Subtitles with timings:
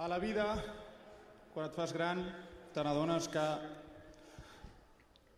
[0.00, 0.54] A la vida,
[1.52, 2.22] quan et fas gran,
[2.72, 3.40] te n'adones que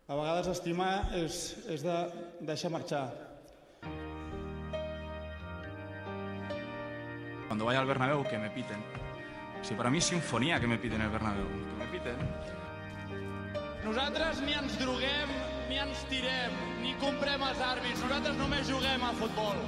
[0.06, 1.96] a vegades estimar és, és de
[2.46, 3.08] deixar marxar.
[7.48, 8.84] Cuando vaya al Bernabéu, que me piten.
[9.62, 11.48] Si para mí es sinfonía que me piten el Bernabéu.
[11.48, 12.22] Que me piten.
[13.82, 15.34] Nosaltres ni ens droguem,
[15.72, 16.54] ni ens tirem,
[16.84, 17.98] ni comprem els àrbits.
[18.06, 19.58] Nosaltres només juguem a futbol.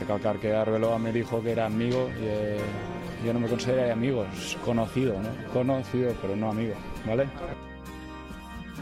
[0.00, 2.64] Recalcar que Arbeloa me dijo que era amigo y eh,
[3.24, 5.52] yo no me considero amigo, es conocido, ¿no?
[5.52, 6.74] Conocido, pero no amigo,
[7.06, 7.28] ¿vale?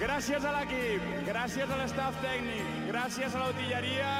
[0.00, 4.12] Gràcies a l'equip, gràcies a l'estaf tècnic, gràcies a l'utilleria,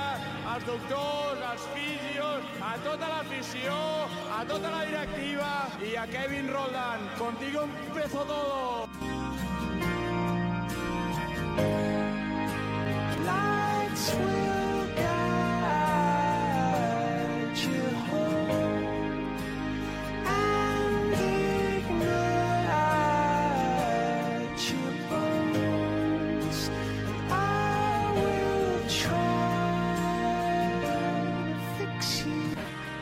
[0.53, 3.79] als doctors, als fisios, a tota l'afició,
[4.37, 5.51] a tota la directiva
[5.81, 7.09] i a Kevin Roldán.
[7.17, 8.80] Contigo empezó todo.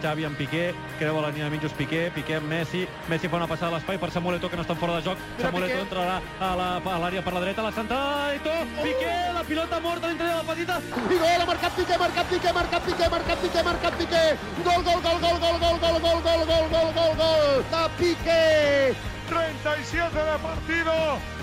[0.09, 3.37] Xavi amb Piqué, creu a la línia de mitjos Piqué, Piqué amb Messi, Messi fa
[3.37, 5.83] una passada a l'espai per Samuel Eto'o que no estan fora de joc, Samuel Eto'o
[5.85, 10.37] entrarà a l'àrea per la dreta, la centrada, Eto'o, Piqué, la pilota morta dintre de
[10.39, 13.39] la petita, I gol, ha marcat Piqué, ha marcat Piqué, ha marcat Piqué, ha marcat
[13.45, 14.25] Piqué, ha marcat Piqué.
[14.65, 17.45] Gol, gol, gol, gol, gol, gol, gol, gol, gol, gol, gol, gol, gol.
[17.75, 18.97] De Piqué.
[19.29, 20.95] 37 de partido,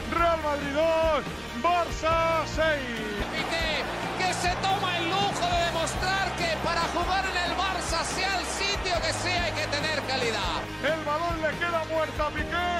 [0.09, 1.21] Real Madrid 2,
[1.61, 2.17] Barça
[2.49, 2.81] 6.
[3.29, 3.69] Piqué,
[4.17, 7.64] que se toma el lujo de demostrar que para jugar en el Barça,
[8.13, 10.59] sea el sitio que sea, hay que tener calidad.
[10.83, 12.71] El balón le queda muerto a Piqué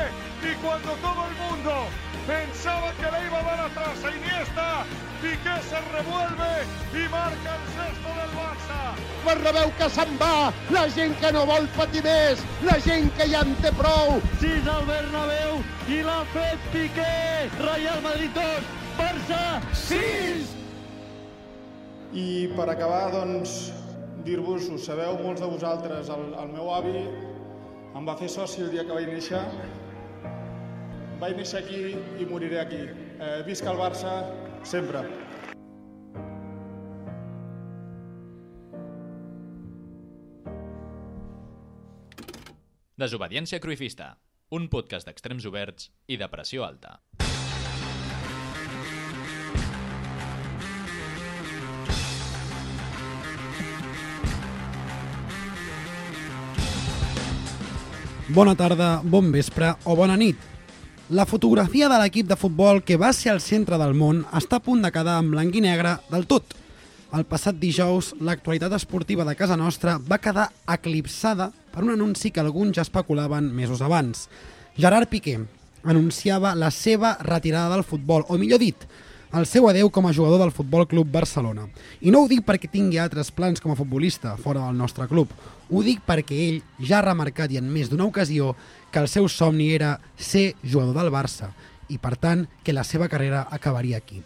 [0.45, 1.87] y cuando todo el mundo
[2.27, 4.85] pensaba que le iba a dar atrás a Iniesta,
[5.21, 6.53] Piqué se revuelve
[6.93, 8.81] y marca el sexto del Barça.
[9.25, 10.53] Bernabéu que se'n va.
[10.69, 12.43] La gent que no vol patir més.
[12.67, 14.19] La gent que ja en té prou.
[14.43, 19.41] 6 al Bernabéu i l'ha fet Piqué, Real Madrid 2, Barça
[19.87, 20.53] 6!
[22.15, 23.73] I per acabar, doncs,
[24.25, 26.97] dir-vos, ho sabeu molts de vosaltres, el, el meu avi
[27.95, 29.41] em va fer soci el dia que vaig néixer.
[31.21, 31.83] Vaig néixer aquí
[32.19, 32.81] i moriré aquí.
[33.15, 34.17] Eh, visca el Barça,
[34.67, 35.05] sempre.
[42.95, 44.13] Desobediència Cruifista,
[44.55, 46.99] un podcast d'extrems oberts i de pressió alta.
[58.35, 60.35] Bona tarda, bon vespre o bona nit.
[61.15, 64.63] La fotografia de l'equip de futbol que va ser al centre del món està a
[64.65, 66.51] punt de quedar en blanc i negre del tot.
[67.15, 72.43] El passat dijous, l'actualitat esportiva de casa nostra va quedar eclipsada per un anunci que
[72.43, 74.27] alguns ja especulaven mesos abans.
[74.75, 75.37] Gerard Piqué
[75.85, 78.83] anunciava la seva retirada del futbol, o millor dit,
[79.35, 81.65] el seu adeu com a jugador del Futbol Club Barcelona.
[81.99, 85.33] I no ho dic perquè tingui altres plans com a futbolista fora del nostre club.
[85.69, 88.53] Ho dic perquè ell ja ha remarcat i en més d'una ocasió
[88.93, 91.51] que el seu somni era ser jugador del Barça
[91.89, 94.21] i, per tant, que la seva carrera acabaria aquí.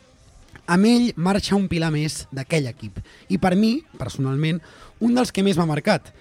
[0.69, 2.99] Amb ell marxa un pilar més d'aquell equip.
[3.33, 4.61] I per mi, personalment,
[5.01, 6.13] un dels que més m'ha marcat.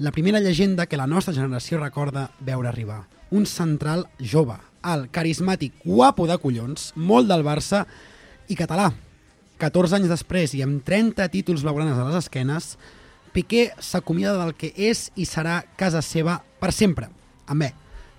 [0.00, 3.02] La primera llegenda que la nostra generació recorda veure arribar.
[3.36, 7.84] Un central jove, alt, carismàtic, guapo de collons, molt del Barça
[8.50, 8.90] i català.
[9.60, 12.74] 14 anys després i amb 30 títols blaugranes a les esquenes,
[13.30, 17.06] Piqué s'acomiada del que és i serà casa seva per sempre,
[17.46, 17.70] amb E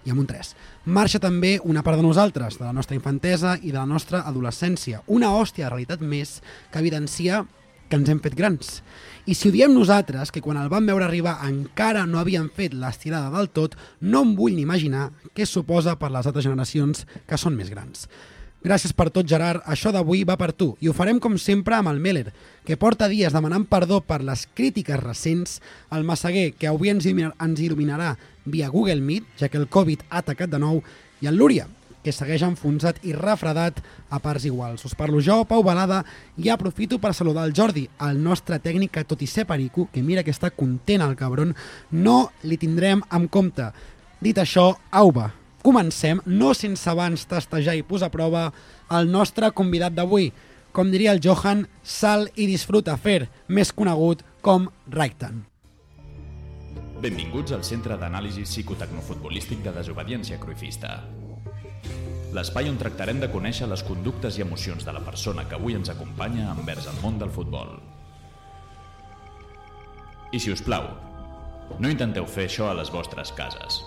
[0.05, 0.53] i amb un 3.
[0.89, 5.03] Marxa també una part de nosaltres, de la nostra infantesa i de la nostra adolescència.
[5.07, 6.39] Una hòstia de realitat més
[6.71, 7.43] que evidencia
[7.91, 8.79] que ens hem fet grans.
[9.27, 12.73] I si ho diem nosaltres, que quan el vam veure arribar encara no havien fet
[12.73, 17.37] l'estirada del tot, no em vull ni imaginar què suposa per les altres generacions que
[17.37, 18.07] són més grans.
[18.61, 19.63] Gràcies per tot, Gerard.
[19.65, 20.75] Això d'avui va per tu.
[20.81, 22.29] I ho farem, com sempre, amb el Meller,
[22.65, 27.33] que porta dies demanant perdó per les crítiques recents, el Massaguer, que avui ens il·luminar-
[27.41, 30.83] ens il·luminarà via Google Meet, ja que el Covid ha atacat de nou,
[31.21, 31.67] i el Lúria,
[32.03, 34.85] que segueix enfonsat i refredat a parts iguals.
[34.85, 36.03] Us parlo jo, Pau Balada,
[36.37, 40.01] i aprofito per saludar el Jordi, el nostre tècnic que, tot i ser perico, que
[40.03, 41.55] mira que està content el cabron,
[41.91, 43.71] no li tindrem en compte.
[44.21, 45.31] Dit això, au va,
[45.61, 48.43] comencem, no sense abans testejar i posar a prova
[48.91, 50.31] el nostre convidat d'avui.
[50.71, 55.43] Com diria el Johan, sal i disfruta fer, més conegut com Raiktan.
[57.01, 60.99] Benvinguts al Centre d'Anàlisi Psicotecnofutbolístic de Desobediència Cruifista.
[62.31, 65.91] L'espai on tractarem de conèixer les conductes i emocions de la persona que avui ens
[65.91, 67.79] acompanya envers el món del futbol.
[70.31, 70.87] I si us plau,
[71.79, 73.81] No intenteu fer això a les vostres cases.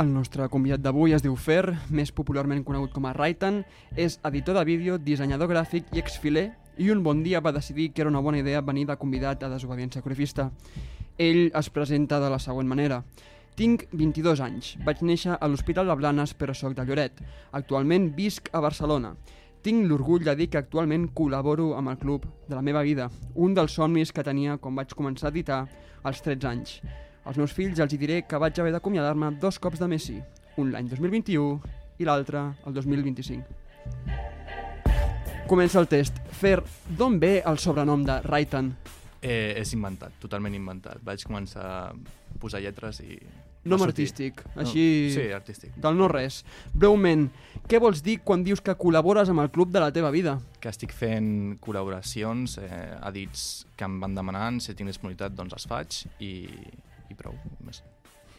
[0.00, 3.58] El nostre convidat d'avui es diu Fer, més popularment conegut com a Raitan,
[4.00, 6.46] és editor de vídeo, dissenyador gràfic i exfiler,
[6.80, 9.50] i un bon dia va decidir que era una bona idea venir de convidat a
[9.52, 10.46] Desobediència Corifista.
[11.18, 13.02] Ell es presenta de la següent manera.
[13.58, 14.70] Tinc 22 anys.
[14.86, 17.20] Vaig néixer a l'Hospital de Blanes, però sóc de Lloret.
[17.60, 19.12] Actualment visc a Barcelona.
[19.60, 23.52] Tinc l'orgull de dir que actualment col·laboro amb el club de la meva vida, un
[23.52, 25.62] dels somnis que tenia quan vaig començar a editar
[26.00, 26.78] als 13 anys.
[27.24, 30.16] Als meus fills els hi diré que vaig haver d'acomiadar-me dos cops de Messi,
[30.56, 31.60] un l'any 2021
[32.00, 33.44] i l'altre el 2025.
[35.50, 36.16] Comença el test.
[36.40, 36.62] Fer,
[36.96, 38.72] d'on ve el sobrenom de Raitan?
[39.20, 41.02] Eh, és inventat, totalment inventat.
[41.04, 41.92] Vaig començar a
[42.40, 43.18] posar lletres i...
[43.68, 44.82] Nom artístic, No, així...
[45.12, 45.74] Sí, artístic.
[45.76, 46.38] Del no res.
[46.72, 47.26] Breument,
[47.68, 50.38] què vols dir quan dius que col·labores amb el club de la teva vida?
[50.62, 55.68] Que estic fent col·laboracions, eh, edits que em van demanant, si tinc disponibilitat doncs els
[55.68, 56.32] faig i,
[57.10, 57.34] i prou.
[57.66, 57.82] Més.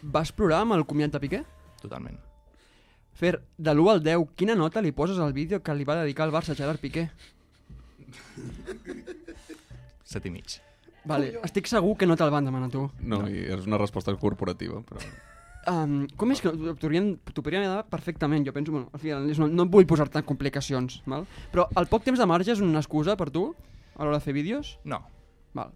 [0.01, 1.43] Vas plorar amb el comiat de Piqué?
[1.81, 2.17] Totalment.
[3.17, 6.25] Fer, de l'1 al 10, quina nota li poses al vídeo que li va dedicar
[6.25, 7.09] al Barça a Gerard Piqué?
[10.07, 10.57] Set i mig.
[11.07, 12.85] Vale, estic segur que no te'l van demanar a tu.
[13.01, 15.01] No, i és una resposta corporativa, però...
[15.69, 18.45] Um, com és que t'ho podrien, dar perfectament?
[18.47, 21.27] Jo penso, bueno, al final, és- no, no vull posar-te en complicacions, val?
[21.53, 23.51] però el poc temps de marge és una excusa per tu
[23.95, 24.79] a l'hora de fer vídeos?
[24.83, 25.03] No.
[25.53, 25.73] Val.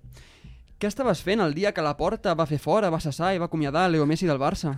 [0.80, 3.48] Què estaves fent el dia que la porta va fer fora, va cessar i va
[3.48, 4.74] acomiadar Leo Messi del Barça?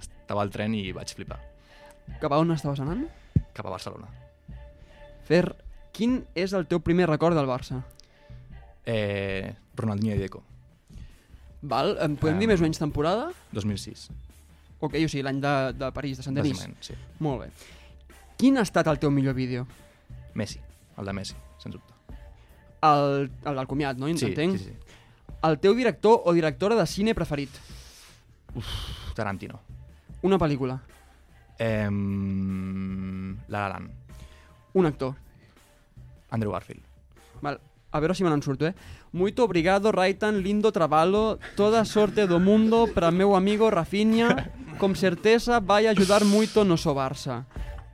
[0.00, 1.38] Estava al tren i vaig flipar.
[2.20, 3.06] Cap a on estaves anant?
[3.56, 4.10] Cap a Barcelona.
[5.26, 5.44] Fer,
[5.96, 7.80] quin és el teu primer record del Barça?
[8.86, 10.42] Eh, Ronaldinho i Deco.
[11.66, 13.30] Val, em podem Em, dir més o menys temporada?
[13.56, 14.10] 2006.
[14.84, 16.60] Ok, o sigui, l'any de, de París, de Sant Denis.
[16.84, 16.94] Sí.
[17.24, 17.48] Molt bé.
[18.36, 19.64] Quin ha estat el teu millor vídeo?
[20.36, 20.60] Messi,
[21.00, 21.94] el de Messi, sens dubte.
[22.84, 24.06] El, el del comiat, no?
[24.14, 24.58] Sí, Entenc?
[24.60, 24.85] sí, sí.
[25.42, 27.50] El teu director o directora de cine preferit?
[28.54, 28.66] Uf,
[29.14, 29.60] Tarantino.
[30.22, 30.80] Una pel·lícula.
[31.58, 31.88] Eh,
[33.48, 33.90] La La Land.
[34.74, 35.14] Un actor.
[36.30, 36.82] Andrew Garfield.
[37.40, 37.60] Val.
[37.92, 38.74] A veure si me n'en surto, eh?
[39.12, 45.60] Muito obrigado, Raitan, lindo trabalho, toda sorte do mundo para meu amigo Rafinha, com certeza
[45.60, 47.46] vai ajudar muito no so Barça.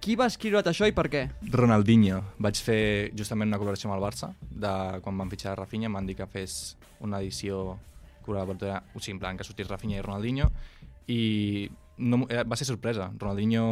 [0.02, 1.20] Qui va escriure't això i per què?
[1.54, 2.16] Ronaldinho.
[2.42, 4.72] Vaig fer justament una col·laboració amb el Barça, de
[5.04, 6.74] quan van fitxar Rafinha, em van dir que fes
[7.06, 7.76] una edició
[8.26, 10.50] col·laborativa, o sigui, en plan, que sortís Rafinha i Ronaldinho,
[11.06, 11.70] i
[12.02, 13.12] no, eh, va ser sorpresa.
[13.14, 13.62] Ronaldinho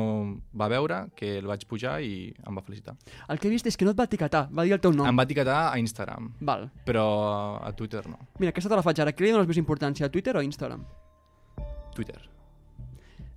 [0.54, 2.94] va veure que el vaig pujar i em va felicitar.
[3.26, 5.10] El que he vist és que no et va etiquetar, va dir el teu nom.
[5.10, 6.68] Em va etiquetar a Instagram, Val.
[6.86, 8.22] però a Twitter no.
[8.38, 9.10] Mira, aquesta te la faig ara.
[9.10, 10.86] Qui li dones més importància, a Twitter o a Instagram?
[11.96, 12.29] Twitter.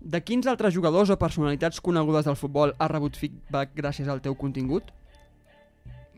[0.03, 4.35] De quins altres jugadors o personalitats conegudes del futbol has rebut feedback gràcies al teu
[4.35, 4.89] contingut?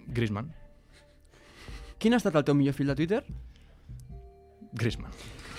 [0.08, 0.50] Griezmann.
[2.02, 3.22] Quin ha estat el teu millor fil de Twitter?
[4.76, 5.14] Griezmann.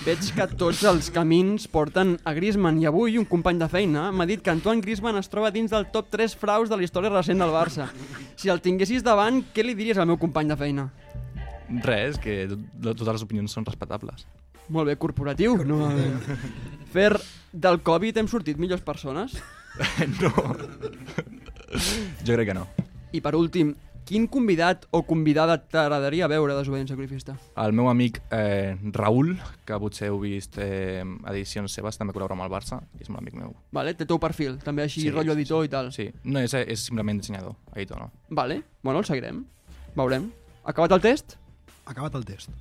[0.05, 4.27] Veig que tots els camins porten a Griezmann i avui un company de feina m'ha
[4.29, 7.41] dit que Antoine Griezmann es troba dins del top 3 fraus de la història recent
[7.41, 7.87] del Barça.
[8.37, 10.91] Si el tinguessis davant, què li diries al meu company de feina?
[11.83, 12.67] Res, que tot-
[12.99, 14.27] totes les opinions són respectables.
[14.69, 15.57] Molt bé, corporatiu.
[15.67, 15.91] No,
[16.93, 17.13] Fer,
[17.53, 19.37] del Covid hem sortit millors persones?
[20.23, 20.33] no.
[22.25, 22.67] Jo crec que no.
[23.15, 23.75] I per últim,
[24.07, 27.35] quin convidat o convidada t'agradaria veure a Desobediència Corifista?
[27.59, 29.35] El meu amic eh, Raül,
[29.67, 33.25] que potser heu vist eh, edicions seves, també col·labora amb el Barça, i és molt
[33.25, 33.57] amic meu.
[33.77, 35.91] Vale, té teu perfil, també així, sí, rotllo editor i tal.
[35.95, 38.13] Sí, no, és, és simplement dissenyador, editor no.
[38.31, 39.43] Vale, bueno, el seguirem.
[39.99, 40.31] Veurem.
[40.67, 41.39] Acabat el test?
[41.87, 42.55] Acabat el test.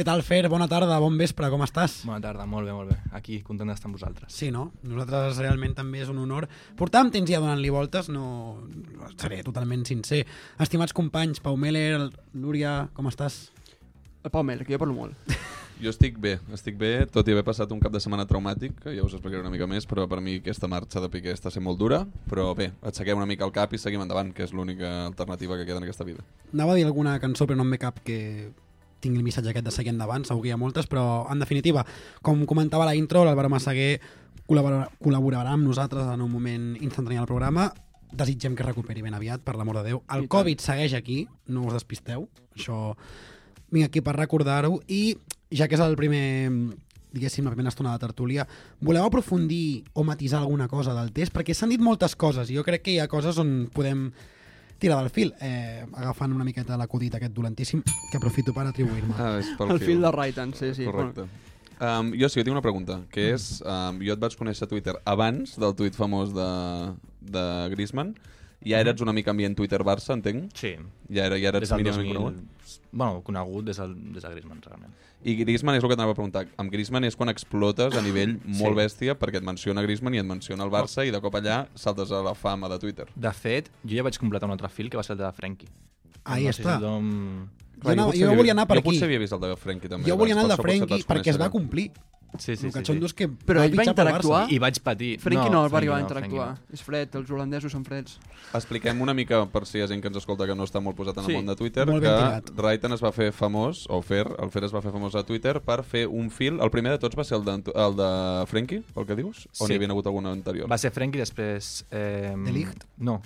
[0.00, 0.46] Què tal, Fer?
[0.48, 1.98] Bona tarda, bon vespre, com estàs?
[2.08, 2.96] Bona tarda, molt bé, molt bé.
[3.18, 4.32] Aquí, content d'estar amb vosaltres.
[4.32, 4.70] Sí, no?
[4.86, 6.46] Nosaltres realment també és un honor.
[6.78, 8.24] Portàvem temps ja donant-li voltes, no...
[9.20, 10.22] Seré totalment sincer.
[10.62, 13.50] Estimats companys, Pau Meller, Núria, com estàs?
[14.24, 15.28] El Pau Meller, que jo parlo molt.
[15.80, 18.92] Jo estic bé, estic bé, tot i haver passat un cap de setmana traumàtic, que
[18.92, 21.64] ja us explicaré una mica més, però per mi aquesta marxa de Piqué està sent
[21.64, 24.90] molt dura, però bé, aixequem una mica el cap i seguim endavant, que és l'única
[25.06, 26.20] alternativa que queda en aquesta vida.
[26.52, 28.18] Anava a dir alguna cançó, però no em ve cap que
[29.00, 31.86] tingui el missatge aquest de seguir endavant, segur que hi ha moltes, però en definitiva,
[32.20, 33.94] com comentava la intro, l'Àlvaro Massaguer
[34.50, 37.70] col·laborarà, col·laborarà amb nosaltres en un moment instantani al programa.
[38.12, 40.04] Desitgem que es recuperi ben aviat, per l'amor de Déu.
[40.12, 40.28] El.
[40.28, 42.90] Covid segueix aquí, no us despisteu, això
[43.70, 45.14] vinc aquí per recordar-ho, i
[45.50, 46.24] ja que és el primer
[47.12, 48.46] diguéssim, la primera estona de la tertúlia.
[48.80, 51.34] Voleu aprofundir o matisar alguna cosa del test?
[51.34, 54.10] Perquè s'han dit moltes coses i jo crec que hi ha coses on podem
[54.80, 59.12] tirar del fil, eh, agafant una miqueta l'acudit aquest dolentíssim, que aprofito per atribuir-me.
[59.18, 60.86] Ah, és pel El fil de Raitan, sí, sí.
[60.88, 61.26] Correcte.
[61.80, 64.70] Um, jo sí, jo tinc una pregunta, que és, um, jo et vaig conèixer a
[64.72, 66.48] Twitter abans del tuit famós de,
[67.20, 68.14] de Griezmann,
[68.64, 70.50] ja eres una mica ambient Twitter-Barça, entenc?
[70.54, 70.74] Sí.
[71.08, 72.16] Ja, era, ja eres Des mínimament 2000...
[72.16, 72.56] conegut?
[72.92, 74.92] Bueno, conegut des, del, des de Griezmann, realment.
[75.22, 76.46] I Griezmann és el que t'anava a preguntar.
[76.58, 78.78] Amb Griezmann és quan explotes a nivell molt Sí.
[78.80, 82.10] bèstia perquè et menciona Griezmann i et menciona el Barça i de cop allà saltes
[82.12, 83.06] a la fama de Twitter.
[83.14, 85.68] De fet, jo ja vaig completar un altre fil que va ser el de Frenkie.
[86.24, 86.76] Ahí no sé està.
[86.76, 87.48] Si tothom...
[87.80, 88.90] Jo anava- jo volia anar per jo aquí.
[88.90, 90.08] potser havia vist el de Frenkie també.
[90.10, 91.90] Jo volia anar al de Frenkie perquè es va complir.
[92.38, 93.10] Sí, sí, El sí, catxondo sí.
[93.10, 94.42] és que Però va ell va pel interactuar?
[94.52, 95.18] I vaig patir.
[95.20, 96.58] Frenkie no, el va arribar a no, Frenkie interactuar.
[96.70, 96.74] no.
[96.76, 98.18] És fred, els holandesos són freds.
[98.54, 100.96] Expliquem una mica, per si hi ha gent que ens escolta que no està molt
[100.96, 101.32] posat en Sí.
[101.32, 102.50] el món de Twitter, Molt que tirat.
[102.56, 105.60] Raitan es va fer famós, o Fer, el Fer es va fer famós a Twitter
[105.60, 108.82] per fer un fil, el primer de tots va ser el de, el de Frenkie,
[108.96, 109.46] el que dius?
[109.58, 109.72] O Sí.
[109.72, 110.70] n'hi havia hagut algun anterior?
[110.70, 111.84] Va ser Frenkie, després...
[111.90, 112.84] Eh, De Ligt?
[112.98, 113.20] No.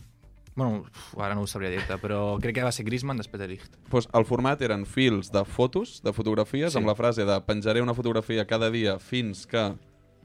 [0.56, 3.49] Bueno, uf, ara no ho sabria dir-te, però crec que va ser Griezmann després de
[3.49, 3.76] Ligt.
[3.90, 6.78] Pues el format eren fils de fotos, de fotografies, Sí.
[6.78, 9.75] amb la frase de penjaré una fotografia cada dia fins que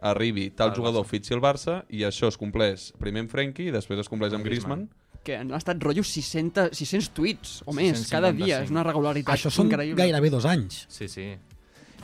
[0.02, 1.10] arribi tal Al jugador Barça.
[1.10, 4.42] fitxi el Barça i això es compleix primer amb Frenkie i després es compleix amb
[4.42, 4.86] Amb Griezmann.
[4.88, 5.24] Griezmann.
[5.24, 8.10] Que han estat rotllo 600, 600 tuits o més 655.
[8.10, 8.62] cada dia.
[8.64, 9.98] És una regularitat Això són increïble.
[9.98, 10.86] gairebé dos anys.
[10.88, 11.36] Sí, sí.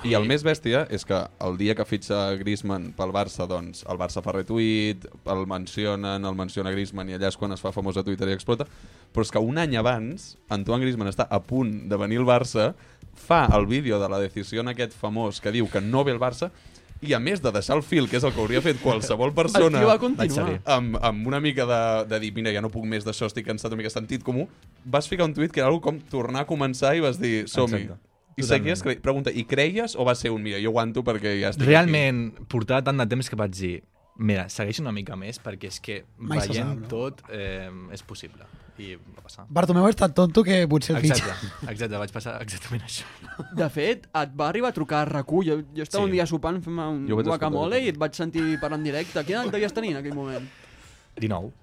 [0.03, 3.97] I el més bèstia és que el dia que fitxa Griezmann pel Barça, doncs el
[3.97, 7.97] Barça fa retuit, el mencionen, el menciona Griezmann i allà és quan es fa famós
[7.97, 8.67] a Twitter i explota.
[9.15, 12.73] Però és que un any abans, Antoine Griezmann està a punt de venir al Barça,
[13.15, 16.21] fa el vídeo de la decisió en aquest famós que diu que no ve el
[16.21, 16.51] Barça
[17.05, 19.81] i a més de deixar el fil, que és el que hauria fet qualsevol persona
[19.89, 19.97] va
[20.77, 23.71] amb, amb una mica de, de dir, mira, ja no puc més d'això, estic cansat,
[23.71, 24.47] una mica sentit comú,
[24.85, 27.87] vas ficar un tuit que era algo com tornar a començar i vas dir, som-hi.
[28.36, 28.42] Exacte.
[28.42, 28.65] I Totalment.
[28.65, 28.96] seguies, cre...
[29.01, 32.82] pregunta, i creies o va ser un, mira, jo aguanto perquè ja estic Realment, portava
[32.84, 33.75] tant de temps que vaig dir
[34.18, 36.88] mira, segueix una mica més perquè és que Mai se veient sap, no?
[36.92, 38.46] tot eh, és possible.
[38.77, 39.46] I va passar.
[39.48, 41.24] Bartomeu és tan tonto que potser el fitxa.
[41.32, 43.06] Exacte, exacte, vaig passar exactament això.
[43.60, 45.46] De fet, et va arribar a trucar a RAC1.
[45.48, 46.10] Jo, jo estava Sí.
[46.10, 49.24] un dia sopant fent un Jo vaig guacamole i et vaig sentir parlar en directe.
[49.24, 50.44] Quina edat devies tenir en aquell moment?
[51.15, 51.54] 19.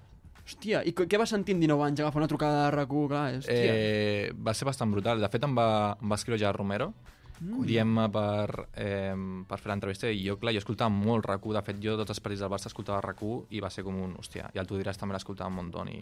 [0.43, 3.07] Hòstia, i què vas sentir amb 19 anys agafar una trucada de RAC1?
[3.07, 3.73] Clar, hòstia.
[3.73, 5.23] Eh, va ser bastant brutal.
[5.23, 5.67] De fet, em va,
[6.01, 6.91] em va escriure ja Romero
[7.39, 7.63] mm.
[7.69, 9.15] dient-me per, eh,
[9.47, 11.55] per fer l'entrevista i jo, clar, jo escoltava molt RAC1.
[11.57, 14.17] De fet, jo tots els partits del Barça escoltava RAC1 i va ser com un,
[14.19, 16.01] hòstia, i el tu diràs també l'escoltava un munt i,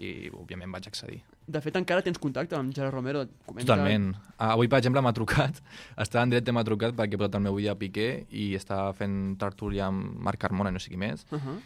[0.00, 1.20] i òbviament vaig accedir.
[1.50, 3.24] De fet, encara tens contacte amb Gerard Romero.
[3.46, 3.68] Comenta...
[3.68, 4.10] Totalment.
[4.36, 5.60] Ah, avui, per exemple, m'ha trucat,
[6.04, 8.92] estava en directe m'ha trucat perquè he posat el meu vídeo a Piqué i estava
[8.96, 11.58] fent tertúlia amb Marc Carmona i no sé qui més, Uh -huh.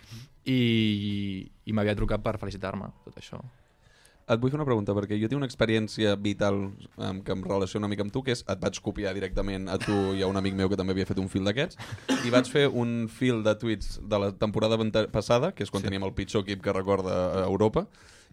[0.45, 3.41] i, i m'havia trucat per felicitar-me, tot això.
[4.25, 6.55] Et vull fer una pregunta, perquè jo tinc una experiència vital
[6.97, 9.77] um, que em relaciona una mica amb tu, que és et vaig copiar directament a
[9.77, 11.77] tu i a un amic meu que també havia fet un fil d'aquests,
[12.25, 14.79] i vaig fer un fil de tuits de la temporada
[15.13, 15.89] passada, que és quan sí.
[15.91, 17.85] teníem el pitjor equip que recorda a Europa,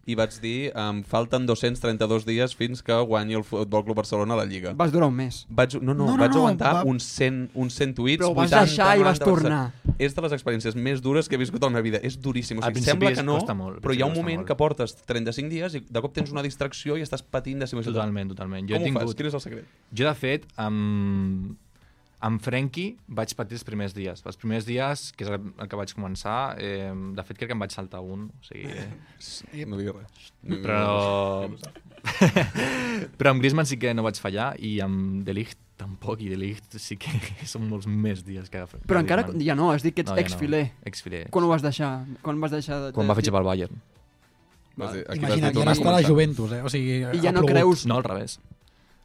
[0.10, 4.38] i vaig dir, em falten 232 dies fins que guanyi el Futbol Club Barcelona a
[4.38, 4.74] la Lliga.
[4.74, 5.46] Vas durar un mes.
[5.50, 8.31] Vaig, no, no, No, no, vaig no, aguantar va- uns 100, uns 100 tuits, Però
[8.31, 9.74] ho vas 80, deixar i vas 90, tornar.
[10.00, 12.00] És de les experiències més dures que he viscut a la meva vida.
[12.01, 12.58] És duríssim.
[12.58, 14.48] O Al sigui, sembla que no, molt, però hi ha un moment molt.
[14.48, 17.75] que portes 35 dies i de cop tens una distracció i estàs patint de si
[17.75, 18.67] Totalment, totalment.
[18.67, 19.03] Jo Com he ho tingut...
[19.03, 19.15] fas?
[19.15, 19.65] Quin és el secret?
[19.93, 21.55] Jo, de fet, amb,
[22.21, 24.21] amb Frenkie vaig patir els primers dies.
[24.29, 27.63] Els primers dies, que és el, que vaig començar, eh, de fet crec que em
[27.63, 28.27] vaig saltar un.
[28.29, 30.29] O sigui, No diguis res.
[30.43, 30.79] No, no, però...
[30.85, 31.89] no, no, no.
[33.17, 36.37] però amb Griezmann sí que no vaig fallar i amb De Ligt tampoc, i De
[36.37, 37.11] Ligt sí que
[37.49, 38.63] són molts més dies que...
[38.69, 39.45] que Però encara Griezmann.
[39.45, 40.27] ja no, has dit que ets No, ja no.
[40.27, 40.63] ex-filer.
[40.85, 41.23] Ex-filer.
[41.33, 41.91] Quan ho vas deixar?
[42.21, 43.81] Quan vas deixar de, Quan va fitxar pel Bayern.
[44.81, 46.01] Dir, Imagina't, ja torna a està a la.
[46.07, 46.61] Juventus, eh?
[46.65, 47.51] O sigui, I ja no plogut.
[47.51, 47.85] creus...
[47.89, 48.37] No, al revés.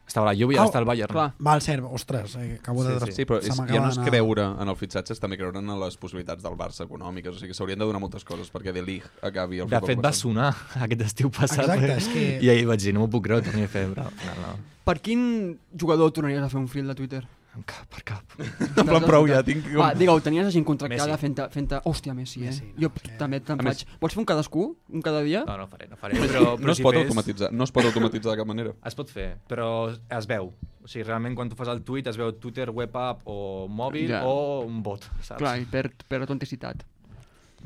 [0.07, 1.11] Estava allà, jo havia Ah, d'estar al Bayern.
[1.11, 1.33] Clar.
[1.43, 2.93] Val, cert, ostres, eh, acabo de...
[3.05, 5.67] Sí, Sí, però és, ja no és creure en el fitxatge, és també creure en
[5.81, 7.35] les possibilitats del Barça econòmiques.
[7.35, 10.03] O sigui, s'haurien de donar moltes coses perquè De Ligt acabi el De futbol fet,
[10.05, 10.53] va sonar
[10.87, 11.65] aquest estiu passat.
[11.67, 11.97] Exacte, eh?
[11.97, 13.89] és que- I ahir vaig dir, no m'ho puc creure, torni a fer.
[13.91, 14.55] Però, no, no.
[14.87, 17.25] Per quin jugador tornaries a fer un fil de Twitter?
[17.57, 18.33] En cap, per cap.
[18.77, 19.65] En plan, prou, ja tinc...
[19.73, 21.21] Va, digueu, tenies la gent contractada Messi.
[21.23, 21.47] fent-te...
[21.55, 22.51] Fent Hòstia, Messi, eh?
[22.51, 23.95] Messi, no, jo que- també te'n A més- faig.
[24.03, 24.65] Pots fer un cadascú?
[24.93, 25.41] Un cada dia?
[25.47, 26.19] No, no faré, no faré.
[26.21, 28.75] Però, però No es si pot fes- automatitzar, no es pot automatitzar de cap manera.
[28.85, 30.51] Es pot fer, però es veu.
[30.85, 34.07] O sigui, realment quan tu fas el tuit es veu Twitter, web app o mòbil
[34.13, 34.21] Ja.
[34.29, 35.39] o un bot, saps?
[35.41, 36.85] Clar, i perd, perd autenticitat.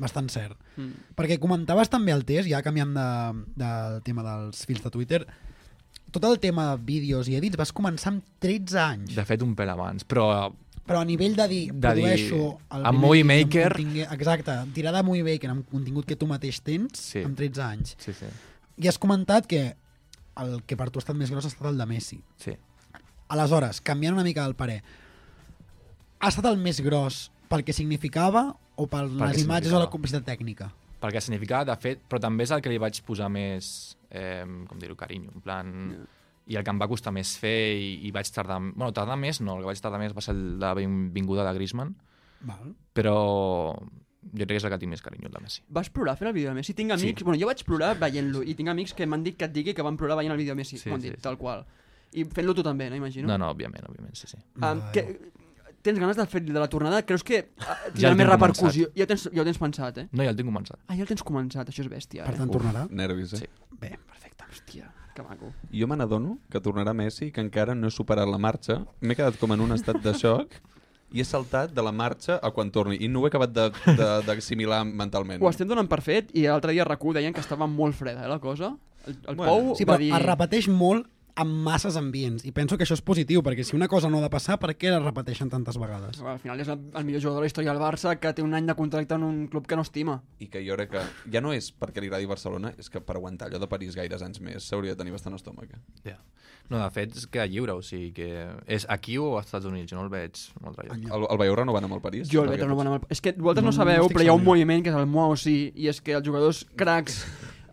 [0.00, 0.56] Bastant cert.
[0.80, 1.12] Mm.
[1.14, 3.06] Perquè comentaves també el test, ja canviant de,
[3.60, 5.20] del tema dels fils de Twitter,
[6.12, 9.14] tot el tema de vídeos i edits vas començar amb 13 anys.
[9.16, 10.52] De fet, un pèl abans, però
[10.82, 12.58] Però a nivell de dir, De dir, produeixo...
[12.74, 16.58] el amb Movie Maker- contingut- Exacte, tirar de Movie Maker amb contingut que tu mateix
[16.60, 17.22] tens Sí.
[17.22, 17.94] amb 13 anys.
[17.98, 18.26] sí, sí.
[18.82, 19.76] I has comentat que
[20.42, 22.20] el que per tu ha estat més gros ha estat el de Messi.
[22.36, 22.56] sí.
[23.28, 24.82] Aleshores, canviant una mica el parer,
[26.20, 29.88] ha estat el més gros pel que significava o per Pel les imatges o la
[29.92, 30.70] complicitat tècnica?
[31.00, 34.44] Pel que significava, de fet, però també és el que li vaig posar més, eh,
[34.68, 35.72] com dir-ho, carinyo, en plan...
[36.50, 38.56] I el que em va costar més fer i, i vaig tardar...
[38.58, 41.92] Bueno, tardar més no, el que vaig tardar més va ser la benvinguda de Griezmann,
[42.48, 42.72] Val.
[42.98, 43.14] però
[44.22, 45.62] jo crec que és el que tinc més carinyo, el de Messi.
[45.70, 46.74] Vas plorar fent el vídeo de Messi?
[46.78, 47.22] Tinc amics...
[47.22, 47.26] Sí.
[47.26, 49.86] Bueno, jo vaig plorar veient-lo i tinc amics que m'han dit que et digui que
[49.86, 50.78] van plorar veient el vídeo de Messi.
[50.78, 51.24] Sí, M'ho han sí, dit, sí.
[51.24, 51.64] tal qual.
[52.12, 52.98] I fent-lo tu també, no?
[52.98, 53.26] Imagino.
[53.30, 54.38] No, no, òbviament, òbviament, sí, sí.
[54.60, 55.06] Um, que,
[55.82, 57.02] tens ganes de fer de la tornada?
[57.06, 58.88] Creus que Ja tindrà el més repercussió?
[58.96, 60.08] Ja ho, tens, ja ho tens pensat, eh?
[60.12, 60.78] No, ja el tinc començat.
[60.86, 62.24] Ah, ja el tens començat, això és bèstia.
[62.26, 62.38] Per eh?
[62.38, 62.86] tant, tornarà?
[62.90, 63.44] Nervis, eh?
[63.44, 63.78] Sí.
[63.80, 64.44] Bé, perfecte.
[64.52, 65.52] Hòstia, que maco.
[65.72, 68.82] Jo me n'adono que tornarà Messi i que encara no he superat la marxa.
[69.00, 70.58] M'he quedat com en un estat de xoc
[71.12, 72.96] i he saltat de la marxa a quan torni.
[73.00, 75.42] I no ho he acabat de- de- d'assimilar mentalment.
[75.42, 78.24] Ho estem donant per fet i l'altre dia a RAC1 deien que estava molt freda,
[78.24, 78.74] eh, la cosa.
[79.06, 80.12] El, el Pou sí, va dir...
[80.14, 83.88] es repeteix molt en masses ambients i penso que això és positiu perquè si una
[83.88, 86.20] cosa no ha de passar, per què la repeteixen tantes vegades?
[86.20, 88.68] Al final és el, millor jugador de la història del Barça que té un any
[88.68, 90.20] de contracte en un club que no estima.
[90.44, 93.16] I que jo crec que ja no és perquè li agradi Barcelona, és que per
[93.16, 95.72] aguantar allò de París gaires anys més s'hauria de tenir bastant estómac.
[95.72, 96.12] eh?
[96.12, 96.18] Ja.
[96.70, 98.28] No, de fet, es queda lliure, o sigui que
[98.70, 101.02] és aquí o als Estats Units, jo no el veig un altre lloc.
[101.04, 102.30] El, el veieu renovant amb el París?
[102.32, 103.08] Jo el veig renovant amb el...
[103.12, 104.96] És que vosaltres No, no, no sabeu, estic però hi ha un moviment que és
[104.96, 107.18] el MOA sí, i és que els jugadors cracs,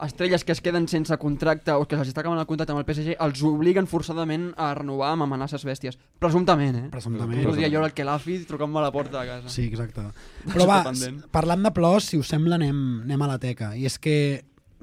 [0.05, 2.87] estrelles que es queden sense contracte o que se'ls està acabant el contracte amb el
[2.87, 5.99] PSG, els obliguen forçadament a renovar amb amenaces bèsties.
[6.19, 6.85] Presumptament, eh?
[6.93, 7.43] Presumptament.
[7.59, 9.51] Dia jo el Kelafi trucant-me a la porta de casa.
[9.51, 10.07] Sí, exacte.
[10.47, 10.83] Però va,
[11.31, 13.73] parlant de plors, si us sembla, anem, anem a la teca.
[13.75, 14.15] I és que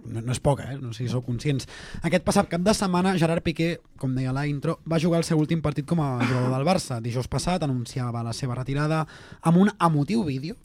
[0.07, 0.79] no, no és poca, eh?
[0.81, 1.67] no sé si sou conscients.
[2.07, 5.41] Aquest passat cap de setmana, Gerard Piqué, com deia la intro, va jugar el seu
[5.41, 7.01] últim partit com a jugador del Barça.
[7.03, 9.05] Dijous passat anunciava la seva retirada
[9.43, 10.57] amb un emotiu vídeo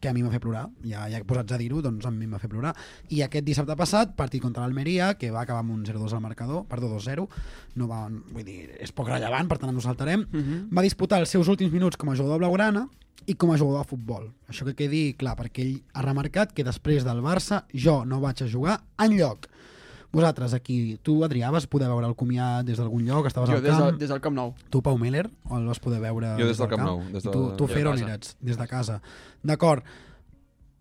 [0.00, 2.32] que a mi m'ha fet plorar, ja, ja posats a dir-ho, doncs a mi em
[2.32, 2.74] va fer plorar.
[3.10, 6.64] I aquest dissabte passat, partit contra l'Almeria, que va acabar amb un 0-2 al marcador,
[6.68, 7.28] perdó, 2-0,
[7.76, 10.68] no va, vull dir, és poc rellevant, per tant ens ho saltarem, Mhm.
[10.76, 12.88] va disputar els seus últims minuts com a jugador blaugrana
[13.26, 14.30] i com a jugador de futbol.
[14.48, 18.42] Això que quedi clar, perquè ell ha remarcat que després del Barça jo no vaig
[18.42, 19.46] a jugar enlloc.
[20.10, 23.62] Vosaltres aquí, tu, Adrià, vas poder veure el comiat des d'algun lloc, estaves Jo al
[23.62, 23.90] des, camp...
[23.92, 24.54] de, des del Camp Nou.
[24.72, 27.30] Tu, Pau Meller, o el vas poder veure Jo des del Camp Nou, des de-
[27.34, 28.06] tu, tu Fer, on casa.
[28.14, 28.36] eres?
[28.40, 29.00] Des de casa.
[29.44, 29.84] D'acord.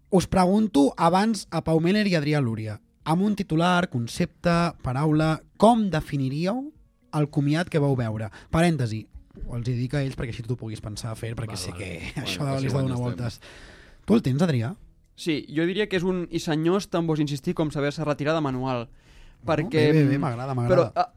[0.09, 5.89] Us pregunto abans a Pau Meller i Adrià Lúria, amb un titular, concepte, paraula, com
[5.91, 6.71] definiríeu
[7.13, 8.29] el comiat que vau veure?
[8.49, 9.01] Parèntesi,
[9.51, 11.71] els hi dic a ells perquè així tu puguis pensar a fer, perquè Val, sé
[11.75, 11.79] val.
[11.81, 13.41] que Bueno, això les de donar guanyes voltes.
[14.07, 14.71] Tu el tens, Adrià?
[15.19, 18.41] Sí, jo diria que és un i senyors tan vos insistir com saber-se retirar de
[18.45, 18.87] manual.
[19.45, 19.83] Perquè...
[19.91, 20.91] bé, bé, bé, m'agrada, m'agrada.
[20.93, 21.16] Però, eh,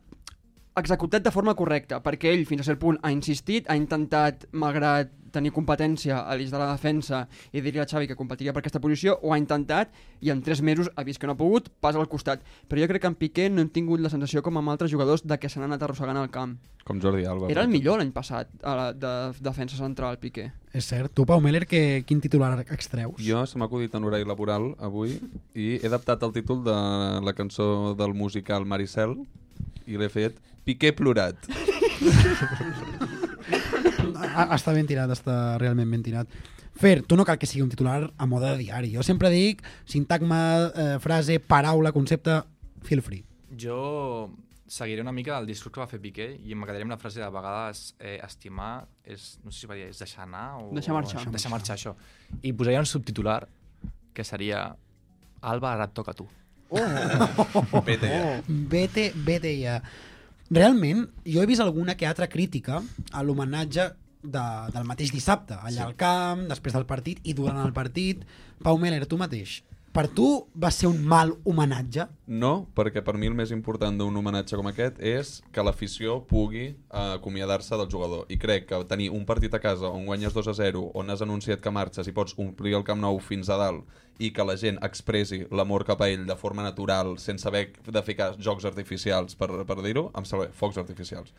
[0.79, 5.11] executat de forma correcta, perquè ell, fins a cert punt, ha insistit, ha intentat, malgrat
[5.31, 8.83] tenir competència a l'eix de la defensa i dir-li a Xavi que competiria per aquesta
[8.83, 12.01] posició, ho ha intentat i en tres mesos ha vist que no ha pogut, passa
[12.03, 12.43] al costat.
[12.69, 15.25] Però jo crec que en Piqué no hem tingut la sensació com amb altres jugadors
[15.25, 16.59] de que s'han anat arrossegant al camp.
[16.87, 17.51] Com Jordi Alba.
[17.53, 20.49] Era el millor l'any passat a la de, defensa central, Piqué.
[20.75, 21.13] És cert.
[21.15, 23.21] Tu, Pau Meller, que, quin titular extreus?
[23.23, 25.19] Jo se m'ha acudit en horari laboral avui
[25.55, 26.77] i he adaptat el títol de
[27.23, 29.19] la cançó del musical Maricel
[29.87, 30.39] i l'he fet
[30.71, 31.51] Piqué plorat.
[34.31, 36.31] Ah, està ben tirat, està realment ben tirat.
[36.81, 38.93] Fer, tu no cal que sigui un titular a mode de diari.
[38.95, 40.39] Jo sempre dic sintagma,
[40.71, 42.39] eh, frase, paraula, concepte,
[42.87, 43.25] feel free.
[43.59, 44.31] Jo
[44.71, 47.19] seguiré una mica el discurs que va fer Piqué i em quedaré amb la frase
[47.19, 50.69] de a vegades eh, estimar és, no sé si va dir, és deixar anar o...
[50.77, 51.25] Deixar marxar.
[51.27, 51.97] o Deixar marxar, això.
[52.47, 53.41] I posaria un subtitular
[54.15, 54.69] que seria
[55.41, 56.29] Alba, ara et toca a tu.
[56.71, 57.83] Oh.
[57.89, 58.23] Vete ja.
[58.47, 59.81] Vete, vete ja.
[60.51, 62.81] Realment, jo he vist alguna que altra crítica
[63.13, 63.85] a l'homenatge
[64.23, 64.43] de,
[64.75, 65.85] del mateix dissabte, allà Sí.
[65.85, 68.25] al camp, després del partit i durant el partit.
[68.63, 72.07] Pau Meller, tu mateix, per tu va ser un mal homenatge?
[72.31, 76.67] No, perquè per mi el més important d'un homenatge com aquest és que l'afició pugui
[76.69, 76.75] eh,
[77.17, 78.27] acomiadar-se del jugador.
[78.31, 81.25] I crec que tenir un partit a casa on guanyes 2 a 0, on has
[81.27, 84.57] anunciat que marxes i pots omplir el Camp Nou fins a dalt i que la
[84.61, 89.35] gent expressi l'amor cap a ell de forma natural, sense haver de ficar jocs artificials,
[89.35, 91.33] per, per dir-ho, em sembla bé, focs artificials.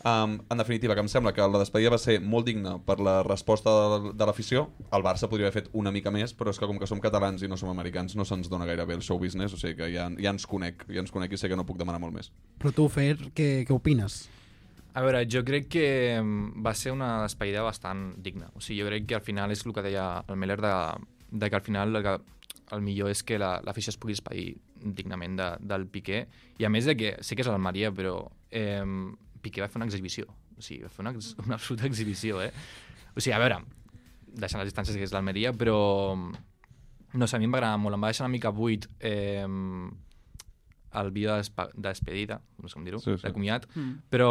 [0.00, 3.18] Um, en definitiva, que em sembla que la despedida va ser molt digna per la
[3.22, 4.62] resposta de, de l'afició.
[4.96, 7.42] El Barça podria haver fet una mica més, però és que com que som catalans
[7.44, 9.90] i no som americans, no se'ns dona gaire bé el show business, o sigui que
[9.92, 12.30] ja, ja ens conec, ja ens conec i sé que no puc demanar molt més.
[12.58, 14.22] Però tu, Fer, què, què opines?
[14.96, 15.84] A veure, jo crec que
[16.64, 18.48] va ser una despedida bastant digna.
[18.56, 20.72] O sigui, jo crec que al final és el que deia el Meller de,
[21.30, 22.16] de que al final el, que,
[22.74, 24.48] el millor és que la- l'afició es pugui despedir
[24.80, 26.24] dignament de, del Piqué.
[26.58, 28.80] I a més de que sí que és Almeria, però eh,
[29.42, 30.26] Piqué va fer una exhibició.
[30.58, 31.12] O sigui, va fer una,
[31.46, 32.52] una absoluta exhibició, eh?
[33.16, 33.58] O sigui, a veure,
[34.30, 36.14] deixant les distàncies que és l'Almeria, però
[37.12, 37.96] no sé, a mi em va agradar molt.
[37.96, 39.42] Em va deixar una mica buit eh,
[41.00, 43.20] el vídeo de despe- de despedida, no sé com dir-ho, Sí, sí, sí.
[43.22, 43.26] sí.
[43.28, 43.90] de comiat, Mm.
[44.10, 44.30] però,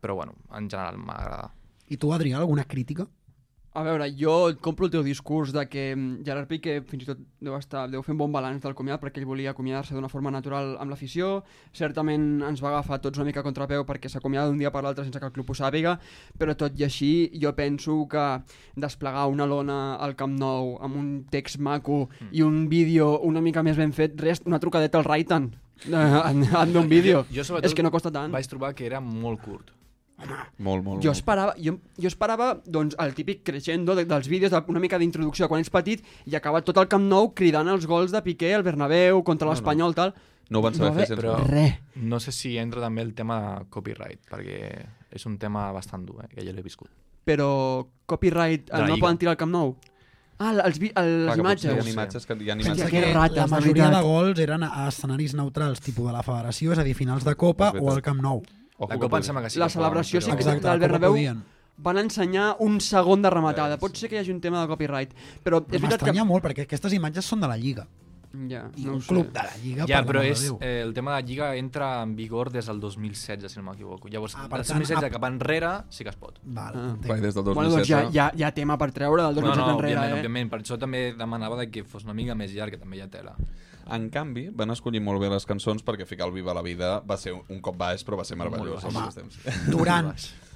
[0.00, 1.52] però bueno, en general m'agrada.
[1.88, 3.06] I tu, Adrià, alguna crítica?
[3.72, 7.08] A veure, jo et compro el teu discurs de que mm, Gerard Piqué fins i
[7.08, 10.10] tot deu, estar, deu fer un bon balanç del comiat perquè ell volia acomiadar-se d'una
[10.12, 11.38] forma natural amb l'afició.
[11.72, 15.16] Certament ens va agafar tots una mica contrapeu perquè s'acomiada d'un dia per l'altre sense
[15.16, 15.96] que el club ho sàpiga,
[16.36, 18.28] però tot i així jo penso que
[18.76, 22.32] desplegar una lona al Camp Nou amb un text maco mm.
[22.36, 25.48] i un vídeo una mica més ben fet, res, una trucadeta al Raitan
[25.88, 27.24] eh, en, en d'un vídeo.
[27.32, 28.36] Jo, sobretot, És que no costa tant.
[28.36, 29.72] Vaig trobar que era molt curt.
[30.58, 31.16] Molt, molt, Jo molt.
[31.16, 35.48] esperava, jo, jo esperava doncs, el típic crescendo de, dels vídeos, de, una mica d'introducció
[35.48, 38.62] quan ets petit i acabar tot el Camp Nou cridant els gols de Piqué al
[38.62, 39.54] Bernabéu contra No, no.
[39.56, 40.14] l'Espanyol, tal.
[40.50, 41.78] No ho van saber va fer sense- Però Res.
[41.96, 44.58] no sé si entra també el tema de copyright, perquè
[45.10, 46.90] és un tema bastant dur, eh, que jo l'he viscut.
[47.24, 49.76] Però copyright De la eh, no poden tirar al Camp Nou?
[50.38, 51.70] Ah, els, el, Clar, les imatges.
[51.72, 53.12] Hi ha imatges que, hi ha imatges que que...
[53.14, 56.82] rates, la majoria de gols eren a escenaris neutrals, tipus de la federació, és a
[56.82, 58.42] dir, finals de Copa o al Camp Nou.
[58.82, 60.68] Ojo La que Copa em sembla que sí La que poden, celebració però- sí que
[60.68, 61.16] del Bernabéu
[61.82, 63.78] van ensenyar un segon de rematada.
[63.78, 65.10] Pot ser que hi hagi un tema de copyright,
[65.42, 66.12] però és veritat que...
[66.12, 67.86] M'estranya molt, perquè aquestes imatges són de la Lliga.
[68.48, 69.08] Ja, I no un ho sé.
[69.08, 72.02] club de la Lliga, Ja, per però és, eh, el tema de la Lliga entra
[72.02, 74.08] en vigor des del 2016, si no m'equivoco.
[74.08, 76.38] Llavors, Ah, per del tant, 2016 a- cap enrere sí que es pot.
[76.44, 76.96] Val, Ah.
[77.08, 77.54] Vai, des del 2016.
[77.54, 80.20] Bueno, doncs ja, ja, ja tema per treure del 2007 no, no, enrere, òbviament, eh?
[80.20, 80.50] òbviament.
[80.50, 83.08] Per això també demanava de que fos una mica més llarg, que també hi ha
[83.10, 83.36] tela.
[83.90, 87.18] En canvi, van escollir molt bé les cançons perquè ficar el Viva la Vida va
[87.18, 88.86] ser un cop baix, però va ser meravellós.
[89.16, 89.40] Temps.
[89.74, 90.12] Durant,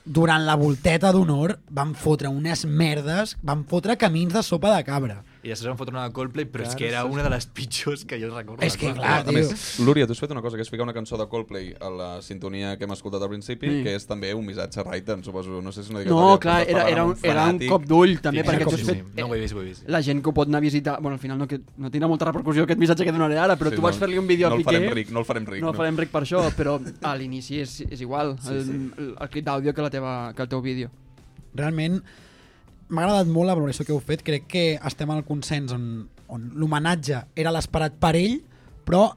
[0.07, 5.23] durant la volteta d'honor van fotre unes merdes, van fotre camins de sopa de cabra.
[5.47, 7.11] I després van fotre una de Coldplay, però és Clar, que era sí.
[7.15, 8.65] una de les pitjors que jo recordo.
[8.67, 9.33] És que, clar, tio.
[9.37, 11.91] més, Lúria, tu has fet una cosa, que és ficar una cançó de Coldplay a
[11.93, 13.83] la sintonia que hem escoltat al principi, Sí.
[13.85, 15.61] que és també un missatge Raiden, suposo.
[15.63, 18.17] No sé si és una No, clar, era, era, un, amb era un cop d'ull,
[18.21, 18.95] també, Sí, perquè sí, tu sí, has sí.
[18.97, 19.15] fet...
[19.21, 19.87] No ho he vist, ho he vist.
[19.89, 20.99] La gent que ho pot anar a visitar...
[21.01, 23.71] Bueno, al final no, que, no tindrà molta repercussió aquest missatge que donaré ara, però
[23.71, 24.01] Sí, tu vas no.
[24.01, 24.75] fer-li un vídeo No a el Piqué...
[24.81, 25.79] farem ric, no el farem ric, No el no.
[25.79, 29.73] farem ric per això, però a l'inici és, és igual, el, el, el crit d'àudio
[29.73, 30.91] que, la teva, que el teu vídeo.
[31.55, 32.03] Realment,
[32.89, 34.25] m'ha agradat molt la valoració que heu fet.
[34.27, 35.87] Crec que estem al consens on,
[36.33, 38.41] on l'homenatge era l'esperat per ell,
[38.87, 39.09] però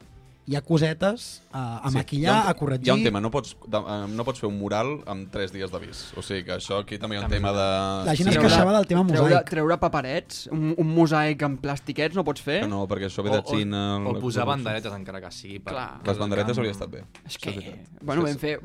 [0.49, 2.87] hi ha cosetes a, a Sí, maquillar, un- a corregir...
[2.87, 5.51] Hi ha un tema, no pots, de, eh, no pots fer un mural amb 3
[5.53, 5.99] dies d'avís.
[6.17, 7.65] O sigui que això aquí també hi ha un També tema de...
[8.07, 9.49] La gent es Treure- queixava del tema Treure, mosaic.
[9.51, 12.63] treure paperets, un, un mosaic amb plastiquets no pots fer?
[12.63, 13.83] Que no, perquè això ve de Xina...
[13.99, 15.59] O, o la- posar la- banderetes encara que sigui.
[15.61, 15.87] Per, Clar.
[16.09, 17.03] Les banderetes hauria estat bé.
[17.29, 18.39] És que, és bueno, Sí, vam sí.
[18.47, 18.55] fer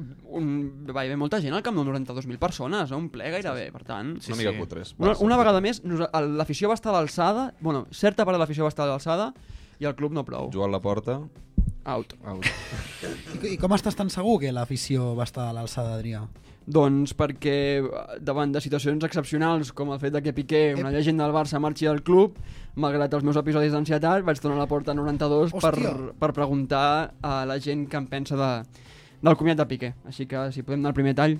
[0.40, 0.50] un,
[0.88, 3.02] va haver molta gent al camp de 92.000 persones, no?
[3.04, 4.16] un ple gairebé, per tant...
[4.24, 4.94] Una mica cutres.
[4.96, 5.42] Una, una sí.
[5.44, 8.94] vegada més, l'afició va estar a l'alçada, bueno, certa part de l'afició va estar a
[8.94, 9.34] l'alçada
[9.82, 10.48] i el club no prou.
[10.54, 11.20] Joan Laporta...
[11.84, 12.14] Out.
[12.24, 12.48] Out.
[13.42, 16.22] I, I com estàs tan segur que l'afició va estar a l'alçada, Adrià?
[16.64, 17.84] Doncs perquè
[18.24, 21.84] davant de situacions excepcionals com el fet de que Piqué, una llegenda del Barça, marxi
[21.84, 22.38] del club,
[22.80, 25.92] malgrat els meus episodis d'ansietat, vaig tornar a la porta 92 per, Hòstia.
[26.20, 26.86] per preguntar
[27.20, 28.50] a la gent què en pensa de,
[29.20, 29.92] del comiat de Piqué.
[30.08, 31.36] Així que si podem anar al primer tall.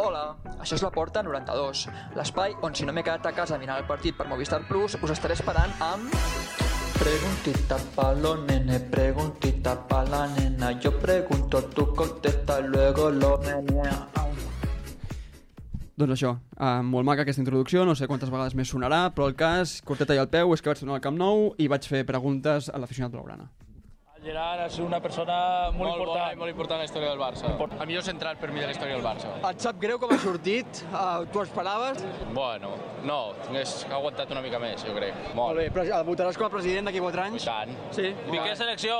[0.00, 0.24] Hola,
[0.62, 1.82] això és la Porta 92,
[2.16, 5.16] l'espai on si no m'he quedat a casa mirant el partit per Movistar Plus us
[5.18, 6.69] estaré esperant amb...
[6.98, 14.08] Preguntita pa lo nene, preguntita pa la nena, yo pregunto, tú contesta, luego lo menea.
[16.00, 19.36] Doncs això, uh, molt maca aquesta introducció, no sé quantes vegades més sonarà, però el
[19.36, 22.06] cas, corteta i al peu, és que vaig tornar al Camp Nou i vaig fer
[22.08, 23.50] preguntes a l'aficionat blaugrana.
[24.20, 25.34] Gerard ha sigut una persona
[25.72, 26.18] molt, molt important.
[26.20, 27.52] Bona i molt important en la història del Barça.
[27.56, 29.30] El millor central per mi de la història del Barça.
[29.48, 30.82] Et sap greu com ha sortit?
[30.90, 32.02] Uh, tu esperaves?
[32.36, 32.74] Bueno,
[33.08, 35.16] no, hagués aguantat una mica més, jo crec.
[35.30, 35.38] Molt.
[35.40, 37.46] Molt bé, però eh, votaràs com a president d'aquí 4 anys?
[37.46, 37.72] I tant.
[37.96, 38.10] Sí?
[38.26, 38.98] Piqué selecció!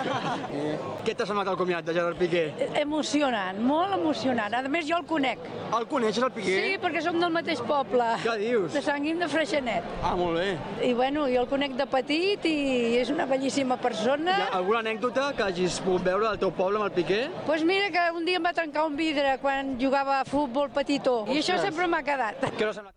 [1.04, 2.46] Què t'ha semblat el comiat de Gerard Piqué?
[2.80, 4.56] Emocionant, molt emocionant.
[4.56, 5.44] A més, jo el conec.
[5.76, 6.56] El coneixes, el Piqué?
[6.56, 8.08] Sí, perquè som del mateix poble.
[8.24, 8.72] Què dius?
[8.72, 9.92] De Sant Guim de Freixenet.
[10.00, 10.56] Ah, molt bé.
[10.88, 12.56] I bueno, jo el conec de petit i
[13.04, 14.29] és una bellíssima persona.
[14.30, 17.24] Hi ha alguna anècdota que hagis pogut veure del teu poble amb el Piqué?
[17.32, 20.70] Doncs pues mira que un dia em va trencar un vidre quan jugava a futbol
[20.70, 21.24] petitó.
[21.26, 22.46] I això sempre m'ha quedat.
[22.54, 22.94] Què no sembla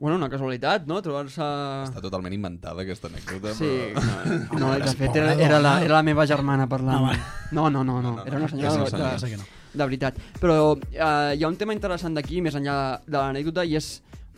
[0.00, 1.02] Bueno, una casualitat, no?
[1.04, 1.44] Trobar-se...
[1.84, 3.52] Està totalment inventada aquesta anècdota.
[3.58, 4.60] Sí, però...
[4.62, 7.10] no, de fet era, era, la, era la meva germana parlant.
[7.52, 9.44] No, no, no, no, era una senyora de, de, que no.
[9.74, 10.22] de veritat.
[10.40, 13.90] Però eh, hi ha un tema interessant d'aquí, més enllà de l'anècdota, i és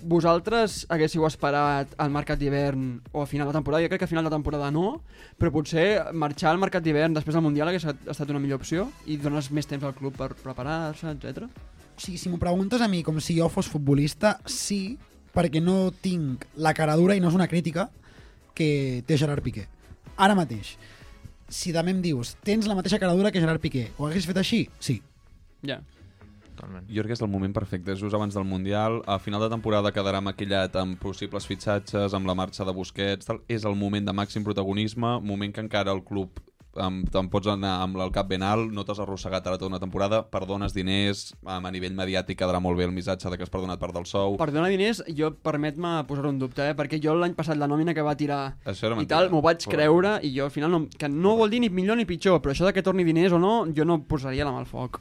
[0.03, 3.83] vosaltres haguéssiu esperat al mercat d'hivern o a final de temporada?
[3.85, 5.03] Jo crec que a final de temporada no,
[5.39, 9.17] però potser marxar al mercat d'hivern després del Mundial hagués estat una millor opció i
[9.17, 11.47] dones més temps al club per preparar-se, etc.
[11.47, 14.99] O sigui, si m'ho preguntes a mi com si jo fos futbolista, sí,
[15.33, 17.89] perquè no tinc la caradura, i no és una crítica,
[18.55, 19.67] que té Gerard Piqué.
[20.17, 20.77] Ara mateix,
[21.49, 24.67] si també em dius, tens la mateixa caradura que Gerard Piqué, ho hagués fet així?
[24.81, 25.01] Sí.
[25.65, 25.81] Ja.
[26.63, 26.87] Totalment.
[26.87, 29.51] Jo crec que és el moment perfecte, és just abans del Mundial, a final de
[29.51, 33.43] temporada quedarà maquillat amb possibles fitxatges, amb la marxa de Busquets, tal.
[33.49, 36.39] és el moment de màxim protagonisme, moment que encara el club
[36.81, 39.81] em, te'n pots anar amb el cap ben alt, no t'has arrossegat ara tota una
[39.83, 43.81] temporada, perdones diners, a nivell mediàtic quedarà molt bé el missatge de que has perdonat
[43.81, 44.39] part del sou.
[44.41, 46.77] Per donar diners, jo permet-me posar-ho en dubte, eh?
[46.79, 49.59] perquè jo l'any passat la nòmina que va tirar Això era i tal, m'ho vaig
[49.65, 49.75] Correcte.
[49.77, 52.55] creure i jo al final no, que no vol dir ni millor ni pitjor, però
[52.55, 55.01] això de que torni diners o no, jo no posaria la mà al foc.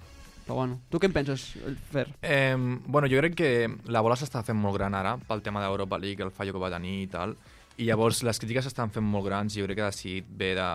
[0.51, 1.45] Però bueno, tu què en penses,
[1.93, 2.09] Fer?
[2.27, 3.51] Eh, bueno, jo crec que
[3.87, 6.69] la bola s'està fent molt gran ara pel tema d'Europa League, el fallo que va
[6.73, 7.37] tenir i tal,
[7.79, 10.49] i llavors les crítiques s'estan fent molt grans i jo crec que ha decidit bé
[10.59, 10.65] de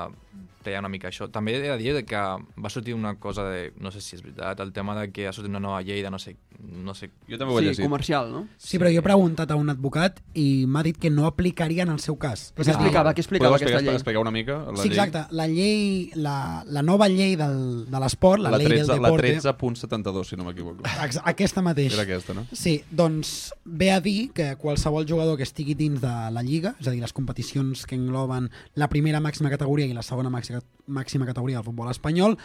[0.67, 1.29] tallar una mica això.
[1.31, 4.59] També he de dir que va sortir una cosa de, no sé si és veritat,
[4.61, 6.37] el tema de que ha sortit una nova llei de no sé...
[6.59, 7.11] No sé...
[7.29, 7.85] Jo també ho he Sí, llegit.
[7.85, 8.47] comercial, no?
[8.57, 11.91] Sí, però jo he preguntat a un advocat i m'ha dit que no aplicaria en
[11.93, 12.49] el seu cas.
[12.57, 13.13] Però què explicava?
[13.15, 14.01] Què explicava Podeu aquesta explicar, llei?
[14.01, 14.57] explicar una mica?
[14.73, 14.97] La sí, llei?
[14.99, 15.23] exacte.
[15.37, 19.11] La llei, la, la nova llei del, de l'esport, la, La, llei 13, del la
[19.13, 19.35] deporte...
[19.37, 20.83] 13.72, si no m'equivoco.
[21.29, 21.95] Aquesta mateixa.
[22.01, 22.47] Era aquesta, no?
[22.57, 26.89] Sí, doncs ve a dir que qualsevol jugador que estigui dins de la Lliga, és
[26.89, 31.27] a dir, les competicions que engloben la primera màxima categoria i la segona màxima, màxima
[31.29, 32.37] categoria del futbol espanyol,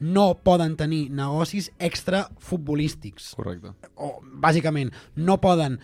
[0.00, 3.32] no poden tenir negocis extrafutbolístics.
[3.38, 3.74] Correcte.
[3.96, 5.78] O, bàsicament, no poden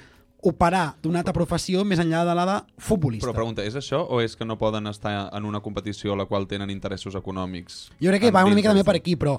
[0.44, 3.26] operar d'una altra professió més enllà de la de futbolista.
[3.26, 6.26] Però pregunta, és això o és que no poden estar en una competició a la
[6.28, 7.88] qual tenen interessos econòmics?
[8.02, 9.38] Jo crec que va una mica també per aquí, però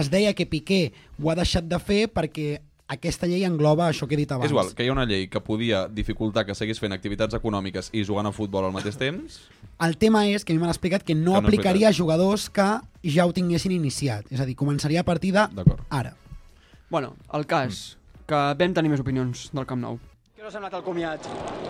[0.00, 0.80] es deia que Piqué
[1.20, 4.46] ho ha deixat de fer perquè aquesta llei engloba això que he dit abans.
[4.46, 7.90] És igual, que hi ha una llei que podia dificultar que seguís fent activitats econòmiques
[7.92, 9.40] i jugant a futbol al mateix temps.
[9.82, 12.48] El tema és que a mi m'han explicat que no, Que no aplicaria a jugadors
[12.48, 12.68] que
[13.02, 14.30] ja ho tinguessin iniciat.
[14.30, 15.48] És a dir, començaria a partir de
[15.90, 16.14] ara.
[16.88, 17.96] Bueno, el cas,
[18.26, 19.98] que vam tenir més opinions del Camp Nou.
[20.46, 21.24] Us ha semblat el comiat?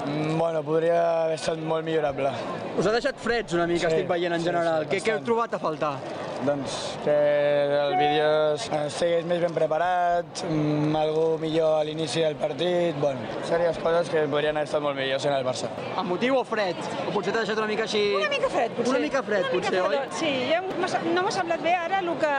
[0.04, 2.28] Mm, bueno, podria haver estat molt millorable.
[2.76, 4.84] Us ha deixat freds una mica, Sí, estic veient en sí, general.
[4.84, 5.94] sí, què, què heu trobat a faltar?
[6.44, 7.12] Doncs que
[7.80, 13.78] el vídeo estigués més ben preparat, mm, algú millor a l'inici del partit, bueno, sèries
[13.80, 15.70] coses que podrien haver estat molt millors en el Barça.
[15.96, 16.76] Amb motiu o fred?
[17.08, 18.12] O potser t'ha deixat una mica així...
[18.14, 18.90] Una mica fred, potser.
[18.92, 19.88] Una mica fred, Una mica potser, oi?
[19.88, 22.34] fredot, Sí, no m'ha semblat bé ara el que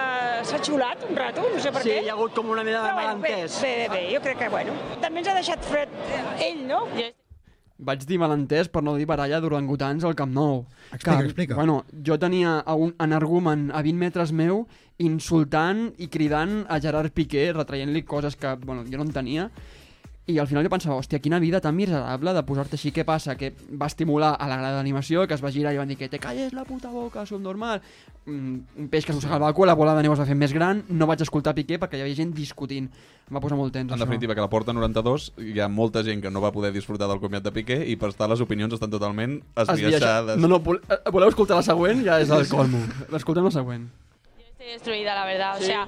[0.51, 2.03] s'ha xiulat un rato, no sé per Sí, què.
[2.03, 3.61] hi ha hagut com una mena de bueno, bé, malentès.
[3.63, 6.83] Bé, bé, bé, jo crec que, bueno, també ens ha deixat fred eh, ell, no?
[7.77, 10.63] Vaig dir malentès per no dir baralla d'orangutans al Camp Nou.
[10.89, 11.57] Explica, explica.
[11.59, 14.63] Bueno, jo tenia un energumen a 20 metres meu
[14.97, 19.51] insultant i cridant a Gerard Piqué, retraient-li coses que bueno, jo no entenia.
[20.27, 22.91] I al final jo pensava, hòstia, quina vida tan miserable de posar-te així.
[22.91, 23.37] Què passa?
[23.39, 26.09] Que va estimular a la grada d'animació, que es va girar i van dir que
[26.11, 27.79] te calles la puta boca, som normal.
[28.25, 30.51] Mm, un peix que s'arrossegava el cul, la bola de neu es va fer més
[30.51, 32.89] gran, no vaig escoltar Piqué perquè hi havia gent discutint.
[33.27, 34.03] Em va posar molt tens, En això.
[34.03, 37.21] definitiva, que la porta 92 hi ha molta gent que no va poder disfrutar del
[37.23, 40.35] comiat de Piqué i per estar les opinions estan totalment esbiaixades.
[40.43, 42.03] No, no, eh, voleu escoltar la següent?
[42.03, 42.83] Ja és el colmo.
[43.15, 43.87] Escoltem la següent.
[44.59, 45.55] Estoy destruida, la verdad.
[45.55, 45.87] O sea,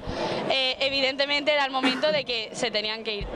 [0.50, 3.28] eh, evidentemente era el momento de que se tenían que ir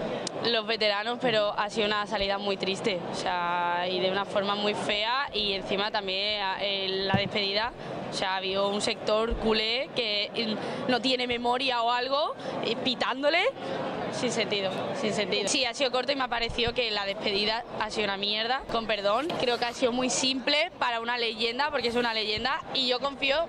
[0.46, 3.00] los veteranos, pero ha sido una salida muy triste.
[3.12, 5.30] O sea, y de una forma muy fea.
[5.34, 7.72] Y encima también eh, la despedida.
[8.10, 10.56] O sea, ha habido un sector culé que eh,
[10.88, 12.36] no tiene memoria o algo,
[12.84, 13.42] pitándole.
[14.12, 15.48] Sin sentido, sin sentido.
[15.48, 18.62] Sí, ha sido corto y me ha parecido que la despedida ha sido una mierda,
[18.72, 19.28] con perdón.
[19.40, 23.00] Creo que ha sido muy simple para una leyenda, porque es una leyenda, y yo
[23.00, 23.48] confío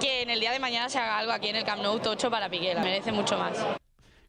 [0.00, 2.30] que en el día de mañana se haga algo aquí en el Camp Nou tocho
[2.30, 3.56] para Piqué, la merece mucho más.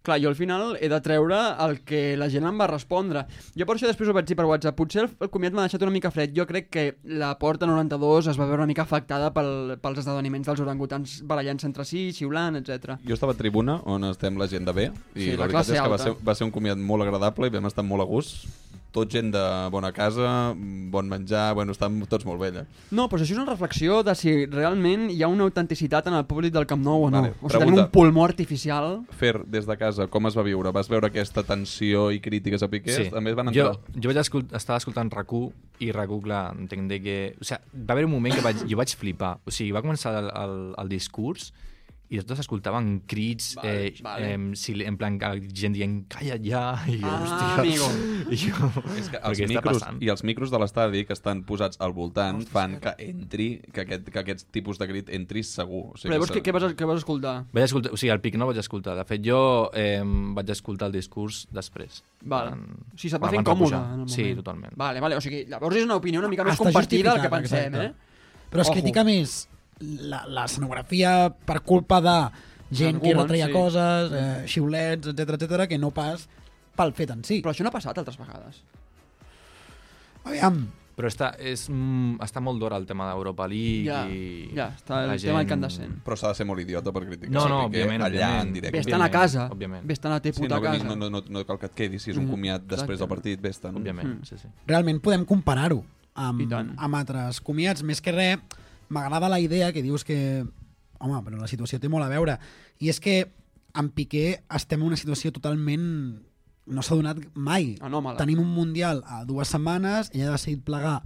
[0.05, 3.25] Clar, jo al final he de treure el que la gent em va respondre.
[3.57, 4.77] Jo per això després ho vaig dir per WhatsApp.
[4.77, 6.35] Potser el, el comiat m'ha deixat una mica fred.
[6.37, 6.85] Jo crec que
[7.17, 11.65] la Porta 92 es va veure una mica afectada pel, pels esdeveniments dels orangutans barallant-se
[11.71, 12.99] entre si, xiulant, etc.
[13.05, 15.73] Jo estava a tribuna, on estem la gent de bé, i Sí, la, la veritat
[15.73, 18.09] és que va ser, va ser un comiat molt agradable i vam estar molt a
[18.09, 18.45] gust.
[18.95, 22.63] Tot gent de bona casa, bon menjar, bueno, estan tots molt allà.
[22.95, 26.23] No, però això és una reflexió de si realment hi ha una autenticitat en el
[26.29, 27.25] públic del Camp Nou o no.
[27.25, 27.85] Vale, o sigui, tenim pregunta.
[27.89, 28.89] un pulmó artificial...
[29.19, 30.71] Fer, des de casa, com es va viure?
[30.75, 32.95] Vas veure aquesta tensió i crítiques a Piqué?
[32.95, 33.09] Sí.
[33.11, 33.99] A més van jo, entrar...
[33.99, 37.19] jo vaig escol estava escoltant RAC1 i RAC1, clar, entenc de que...
[37.35, 39.35] O sigui, va haver un moment que vaig, jo vaig flipar.
[39.43, 41.51] O sigui, va començar el, el, el discurs
[42.15, 44.29] i tots escoltaven crits, Vale, eh, vale.
[44.33, 45.19] eh, si, en plan,
[45.53, 47.61] gent dient, calla ja, i jo, Ah, hòstia...
[47.61, 47.89] amigo.
[48.31, 51.05] I jo, És que "Però els què està micros, passant?" I els micros de l'estadi
[51.05, 55.09] que estan posats al voltant fan que entri, que aquest, que aquest tipus de crit
[55.09, 55.91] entri segur.
[55.91, 57.45] O Però llavors que què, què, vas, què vas escoltar?
[57.53, 58.95] Vaig escoltar, o sigui, el pic no vaig escoltar.
[58.97, 62.03] De fet, jo eh, vaig escoltar el discurs després.
[62.23, 62.49] Vale.
[62.51, 64.07] Quan- O sigui, se't va fer incòmode en.
[64.09, 64.73] Sí, totalment.
[64.75, 67.29] Vale, vale, o sigui, llavors és una opinió una mica més Està compartida del que
[67.29, 67.85] pensem, exacte.
[67.85, 68.49] eh?
[68.49, 68.73] Però es Ojo.
[68.79, 72.17] critica més l'escenografia per culpa de
[72.71, 73.53] gent que retreia sí.
[73.53, 76.27] coses, eh, xiulets, etc etc que no pas
[76.75, 77.41] pel fet en si.
[77.41, 78.63] Però això no ha passat altres vegades.
[80.25, 84.47] Aviam, Però està, és, mm, està molt d'hora el tema d'Europa League Ja, i...
[84.55, 85.97] ja, està el la tema incandescent.
[86.05, 87.33] Però s'ha de ser molt idiota per criticar.
[87.35, 88.47] No, no, Piqué òbviament, allà òbviament.
[88.47, 88.77] en directe.
[88.77, 89.49] Vés-te'n a casa.
[89.51, 89.83] Òbviament.
[89.83, 90.95] Vés-te'n a la teva Sí, puta no, casa.
[90.95, 93.41] no, no, no cal que et quedis, si és un Mm, comiat després del partit,
[93.43, 93.75] vés-te'n.
[93.75, 94.23] Òbviament, Mm.
[94.23, 94.47] sí, sí.
[94.65, 95.83] realment podem comparar-ho
[96.15, 98.39] amb, amb altres comiats, més que res
[98.89, 100.45] m'agrada la idea que dius que,
[100.99, 102.37] home, però la situació té molt a veure.
[102.79, 103.19] I és que
[103.75, 105.85] amb Piqué estem en una situació totalment...
[106.65, 107.75] no s'ha donat mai.
[107.85, 108.17] Anòmala.
[108.17, 111.03] Tenim un Mundial a dues setmanes, ella ha decidit plegar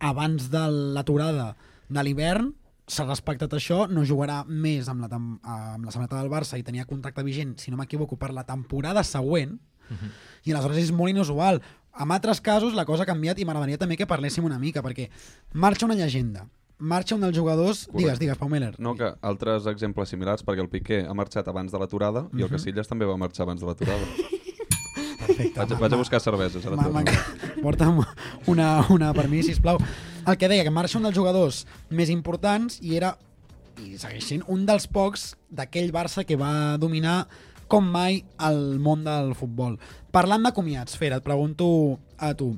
[0.00, 0.64] abans de
[0.96, 1.54] l'aturada
[1.88, 2.50] de l'hivern,
[2.90, 6.88] s'ha respectat això, no jugarà més amb la, amb la samarreta del Barça i tenia
[6.88, 9.56] contracte vigent, si no m'equivoco, per la temporada següent,
[10.44, 11.60] i aleshores és molt inusual.
[12.00, 15.08] En altres casos la cosa ha canviat i m'agradaria també que parléssim una mica, perquè
[15.54, 16.46] marxa una llegenda,
[16.80, 17.86] marxa un dels jugadors...
[17.94, 18.74] Digues, digues, Pau Meller.
[18.80, 22.48] No, que altres exemples similars, perquè el Piqué ha marxat abans de l'aturada i el
[22.48, 22.56] Mhm.
[22.56, 24.06] Casillas també va marxar abans de l'aturada.
[25.20, 25.58] Perfecte.
[25.60, 26.64] Vaig, vaig a buscar cerveses.
[26.66, 27.04] Ara Ma- ma-
[27.62, 28.00] Porta'm
[28.46, 29.78] una, una per mi, sisplau.
[30.26, 33.14] El que deia, que marxa un dels jugadors més importants i era,
[33.80, 37.26] i segueix sent, un dels pocs d'aquell Barça que va dominar
[37.70, 39.78] com mai el món del futbol.
[40.10, 42.56] Parlant de comiats, Fer, et pregunto a tu,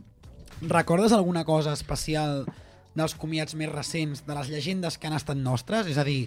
[0.63, 2.47] recordes alguna cosa especial
[2.99, 5.89] dels comiats més recents, de les llegendes que han estat nostres?
[5.91, 6.27] És a dir,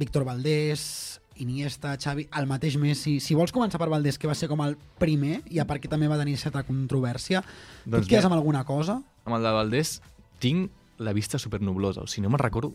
[0.00, 3.18] Víctor Valdés, Iniesta, Xavi, el mateix Messi.
[3.20, 5.90] Si vols començar per Valdés, que va ser com el primer, i a part que
[5.90, 7.42] també va tenir certa controvèrsia,
[7.84, 9.00] doncs tu et quedes amb alguna cosa?
[9.26, 9.98] Amb el de Valdés
[10.42, 10.70] tinc
[11.02, 12.04] la vista supernublosa.
[12.04, 12.74] O sigui, no me'n recordo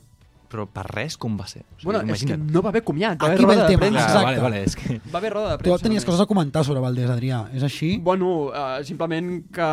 [0.50, 1.62] però per res com va ser.
[1.62, 2.52] O sigui, Bueno, és que imagina't.
[2.52, 4.06] no va haver comiat, va haver Aquí ve roda el de tema, premsa.
[4.06, 4.26] exacte.
[4.26, 5.02] vale, vale, és que...
[5.14, 5.84] Va haver roda de Tu premsa.
[5.84, 6.06] tenies només.
[6.06, 7.98] coses a comentar sobre Valdés, Adrià, és així?
[8.02, 9.70] Bueno, uh, simplement que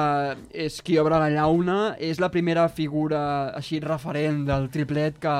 [0.52, 5.36] és qui obre la llauna, és la primera figura així referent del triplet que,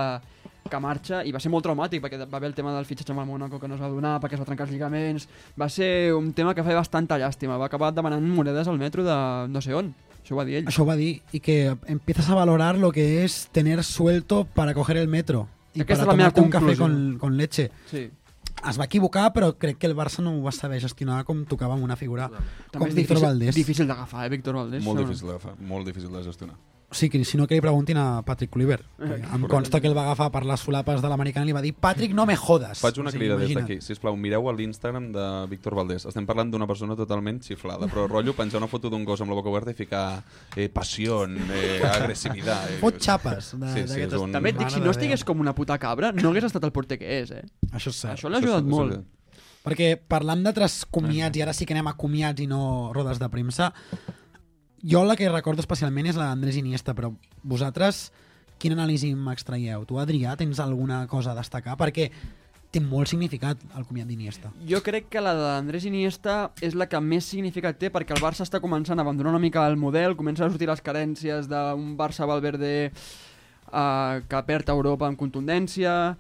[0.71, 3.21] que marxa i va ser molt traumàtic perquè va haver el tema del fitxatge amb
[3.23, 5.29] el Mónaco que no es va donar perquè es va trencar els lligaments
[5.61, 9.15] va ser un tema que feia bastanta llàstima va acabar demanant monedes al metro de
[9.49, 9.93] no sé on
[10.27, 12.91] això ho va dir ell Això ho va dir, i que empiezas a valorar lo
[12.91, 17.17] que es tener suelto para coger el metro y Aquesta para tomarte un café con,
[17.19, 17.71] con leche.
[17.91, 18.11] sí.
[18.67, 21.75] Es va equivocar, però crec que el Barça no ho va saber gestionar com tocava
[21.77, 23.55] amb una figura també com és Víctor difícil, Valdés.
[23.55, 26.57] difícil d'agafar, eh, Víctor Valdés Molt difícil d'agafar, molt difícil de gestionar.
[26.89, 28.85] Sí, que si no que li preguntin a Patrick Kluivert.
[29.03, 31.61] Eh, Em consta que el va agafar per les solapes de l'americana i li va
[31.61, 32.79] dir Patrick, no me jodes.
[32.79, 33.69] Faig una O sigui, crida des imagina't.
[33.69, 33.83] d'aquí.
[33.83, 36.07] Si plau, mireu a l'Instagram de Víctor Valdés.
[36.07, 39.35] Estem parlant d'una persona totalment xiflada, però rotllo penjar una foto d'un gos amb la
[39.35, 40.23] boca oberta i ficar
[40.55, 42.71] eh, passió, eh, agressivitat.
[42.71, 42.79] Eh.
[42.81, 44.31] Fot xapes de- Sí, sí, un...
[44.33, 46.99] també et dic, si no estigués com una puta cabra no hagués estat el porter
[47.01, 47.43] que és eh?
[47.73, 48.15] Això és cert.
[48.15, 49.03] això l'ha ajudat molt
[49.67, 53.27] Perquè parlant d'altres comiats, i ara sí que anem a comiats i no rodes de
[53.29, 53.73] premsa,
[54.83, 57.13] jo la que recordo especialment és la d'Andrés Iniesta, però
[57.43, 58.11] vosaltres
[58.59, 59.85] quin anàlisi m'extraieu?
[59.89, 61.77] Tu, Adrià, tens alguna cosa a destacar?
[61.81, 62.11] Perquè
[62.73, 64.51] té molt significat el comiat d'Iniesta.
[64.69, 68.45] Jo crec que la d'Andrés Iniesta és la que més significat té perquè el Barça
[68.45, 72.29] està començant a abandonar una mica el model, comencen a sortir les carències d'un Barça
[72.29, 76.17] Valverde eh, que perd Europa amb contundència,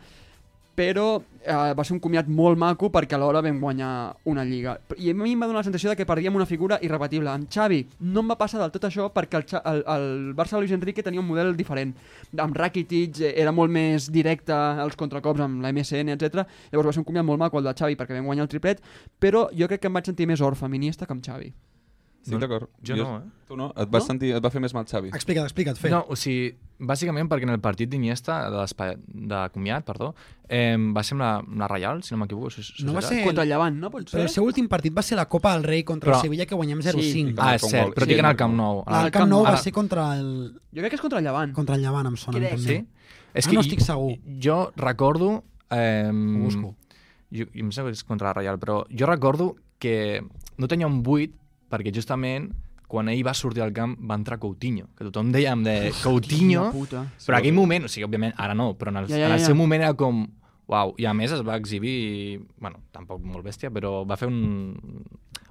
[0.76, 1.06] però
[1.40, 3.90] eh, va ser un comiat molt maco perquè alhora vam guanyar
[4.28, 4.76] una lliga.
[5.00, 7.32] I a mi em va donar la sensació de que perdíem una figura irrebatible.
[7.32, 10.64] Amb Xavi no em va passar del tot això perquè el, el, el Barça de
[10.64, 11.94] Luis Enrique tenia un model diferent.
[12.36, 16.44] Amb Rakitic eh, era molt més directe als contracops amb la MSN, etc.
[16.72, 18.84] Llavors va ser un comiat molt maco el de Xavi perquè vam guanyar el triplet,
[19.18, 21.54] però jo crec que em vaig sentir més orfe amb Iniesta que amb Xavi.
[22.26, 22.68] Estic d'acord.
[22.82, 23.22] jo no, eh?
[23.46, 23.68] Tu no?
[23.76, 24.06] Et, vas No?
[24.06, 25.08] sentir, et va fer més mal Xavi?
[25.14, 25.90] Explica't, explica't, Fer.
[25.92, 30.14] No, o sigui, bàsicament perquè en el partit d'Iniesta, de, de comiat, perdó,
[30.48, 32.50] eh, va ser amb la, amb la Reial, si no m'equivoco.
[32.84, 33.22] No va ser...
[33.24, 33.90] Contra el Llevant, no?
[33.90, 36.46] Però el seu últim partit va ser la Copa del Rei contra Però- el Sevilla,
[36.46, 36.88] que guanyem Sí.
[36.90, 37.34] 0-5.
[37.38, 38.10] Ah, és cert, però Sí.
[38.10, 38.82] dic en el Camp Nou.
[38.86, 41.24] Ah, el Camp Nou va Ara- ser contra el, Jo crec que és contra el
[41.24, 41.52] Llevant.
[41.54, 42.38] contra el Llevant, em sona.
[42.38, 42.50] Crec.
[42.56, 42.66] també.
[42.66, 42.86] Sí?
[43.34, 44.18] És Ah, que no i- estic segur.
[44.42, 45.44] Jo recordo...
[45.70, 46.74] Eh, Ho busco.
[47.30, 50.22] Jo, jo em sembla que és contra la Reial, però jo recordo que
[50.58, 51.34] no tenia un buit
[51.70, 52.50] perquè justament
[52.86, 57.06] quan ell va sortir al camp va entrar Coutinho, que tothom dèiem de Coutinho, puta.
[57.26, 59.32] però en aquell moment, o sigui, òbviament, ara no, però en el, Ja, ja, en
[59.32, 59.46] el ja.
[59.46, 60.26] seu moment era com
[60.66, 65.04] Uau, i a més es va exhibir, bueno, tampoc molt bèstia, però va fer un...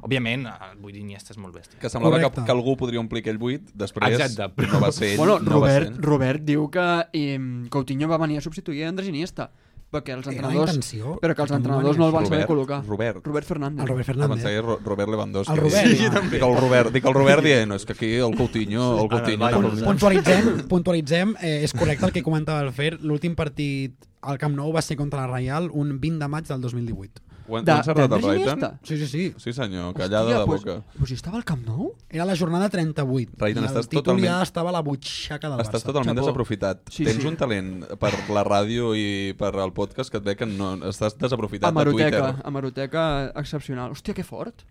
[0.04, 1.80] Òbviament, el buit d'Iniesta és molt bèstia.
[1.80, 2.44] Que semblava que, Correcte.
[2.46, 5.18] que algú podria omplir aquell buit, després Exacte, però- no va ser ell.
[5.18, 6.04] Bueno, no va ser Robert.
[6.04, 7.40] Robert diu que eh,
[7.72, 9.48] Coutinho va venir a substituir a Andrés Iniesta
[9.92, 11.18] perquè els entrenadors, intenció.
[11.22, 12.80] però que els entrenadors no el van Robert, saber col·locar.
[12.86, 13.20] Robert.
[13.26, 13.82] Robert Fernández.
[13.84, 14.30] El Robert Fernández.
[14.36, 15.54] pensava que era Ro- Robert Lewandowski.
[15.54, 16.10] El Robert, Sí, sí.
[16.32, 19.46] Dic el Robert, dic el Robert dient, no, és que aquí el Coutinho, el Coutinho...
[19.46, 22.98] Ara, Pun- Puntualitzem, puntualitzem eh, és correcte el que comentava el Fer.
[23.02, 26.62] L'últim partit al Camp Nou va ser contra la Reial un 20 de maig del
[26.62, 27.22] 2018.
[27.48, 28.80] Ho han, De- ho han encertat el Raitan?
[28.84, 29.34] Sí, sí, sí.
[29.38, 30.84] Sí, senyor, callada de pues, boca.
[30.98, 31.92] Pues si estava al Camp Nou?
[32.10, 33.34] Era la jornada 38.
[33.38, 35.86] Raitan, I el estàs títol totalment- ja estava a la butxaca del Estàs Barça.
[35.92, 36.26] totalment Xapó.
[36.26, 36.90] desaprofitat.
[36.90, 37.28] Sí, Tens sí.
[37.28, 41.18] un talent per la ràdio i per al podcast que et ve que no, estàs
[41.18, 42.46] desaprofitat de Hemeroteca, Twitter.
[42.48, 43.92] hemeroteca excepcional.
[43.92, 44.64] Hòstia, que fort.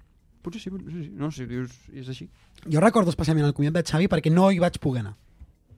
[0.43, 1.11] Potser sí, potser sí.
[1.15, 2.29] No, si dius, és així.
[2.71, 5.15] Jo recordo especialment el comiat de Xavi perquè no hi vaig poder anar.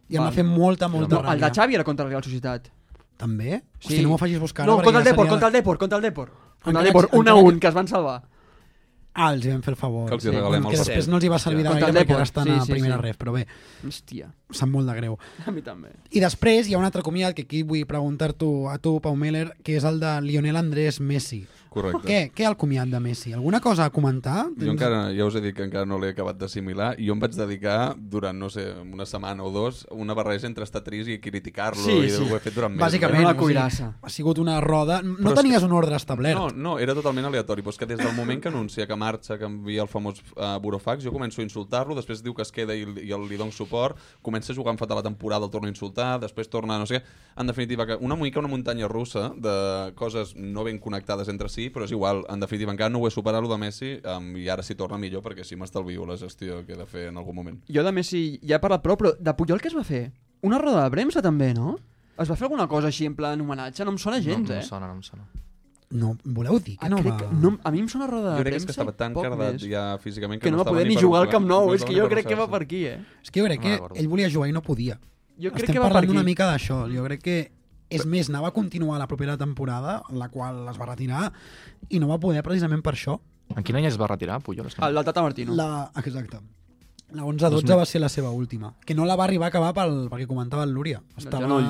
[0.09, 2.69] I em va fer molta, molta No, el de Xavi era contra la Real Societat.
[3.17, 3.63] També?
[3.81, 3.87] Sí.
[3.95, 4.67] Hosti, no m'ho facis buscar.
[4.67, 6.33] No, contra el Depor, seria- contra el Depor, contra el Depor.
[6.73, 8.23] Depor, que- 1 a 1, que- que es van salvar.
[9.19, 10.09] Ah, els hi vam fer el favor.
[10.11, 12.01] Que els hi regalem el que després no els hi va servir de Contra gaire
[12.01, 13.03] perquè Depor, ara estan sí, a sí, primera sí.
[13.03, 13.47] ref, però bé,
[13.87, 14.27] Hòstia.
[14.51, 15.19] sap molt de greu.
[15.47, 15.89] A mi també.
[16.11, 19.55] I després hi ha un altre comiat que aquí vull preguntar-t'ho a tu, Pau Meller,
[19.65, 21.47] que és el de Lionel Andrés Messi.
[21.77, 22.09] Correcte.
[22.09, 23.33] Què, què el comiat de Messi?
[23.37, 24.47] Alguna cosa a comentar?
[24.57, 27.21] Jo encara, ja us he dit que encara no l'he acabat d'assimilar i jo em
[27.21, 31.19] vaig dedicar durant, no sé, una setmana o dos, una barreja entre estar trist i
[31.21, 32.23] criticar-lo Sí, i sí.
[32.25, 32.87] ho he fet durant mesos.
[32.87, 33.91] Bàsicament, Una o sigui, cuirassa.
[34.01, 35.03] ha sigut una roda...
[35.03, 36.39] No Però tenies que- un ordre establert.
[36.39, 39.37] No, no, era totalment aleatori, però és que des del moment que anuncia que marxa,
[39.39, 42.75] que envia el famós uh, burofax, jo començo a insultar-lo, després diu que es queda
[42.75, 45.69] i, i el, li dono suport, comença a jugar en fatal la temporada, el torno
[45.69, 47.05] a insultar, després torna, no sé què...
[47.37, 51.66] En definitiva, que una mica una muntanya russa de coses no ben connectades entre si,
[51.71, 54.49] però és igual, en definitiva, encara no ho he superat, lo de Messi, um, i
[54.49, 57.35] ara si torna millor, perquè així m'estalvio la gestió que he de fer en algun
[57.35, 57.59] moment.
[57.69, 60.11] Jo de Messi ja he parlat prou, però de Puyol què es va fer?
[60.43, 61.79] Una roda de premsa també, no?
[62.19, 63.85] Es va fer alguna cosa així en plan homenatge?
[63.85, 64.63] No em sona gens, no, no eh?
[64.63, 65.27] em sona, no em sona.
[65.89, 67.17] No, voleu dir que Ah, no crec va...
[67.19, 69.15] que- no, a mi em sona roda de Jo crec que premsa que estava tan
[69.15, 69.63] cardat més.
[69.71, 71.95] ja físicament que no va estava poder ni jugar al Camp Nou, no és que
[71.95, 72.97] jo crec que va per aquí, eh?
[73.23, 74.99] És que jo crec No que ell volia jugar i no podia.
[75.39, 76.89] Jo crec Estem que va parlant una mica d'això.
[76.91, 77.37] Jo crec que
[77.91, 81.33] és més, anava a continuar la propera temporada, en la qual es va retirar,
[81.89, 83.19] i no va poder precisament per això.
[83.55, 84.67] En quin any es va retirar, Puyol?
[84.67, 85.55] No- El del Tata Martino.
[85.55, 85.91] La...
[85.97, 86.41] Exacte.
[87.13, 87.77] La 11-12 2000.
[87.79, 88.75] va ser la seva última.
[88.85, 91.01] Que no la va arribar a acabar pel, perquè comentava el Lúria.
[91.17, 91.69] Estava genoll.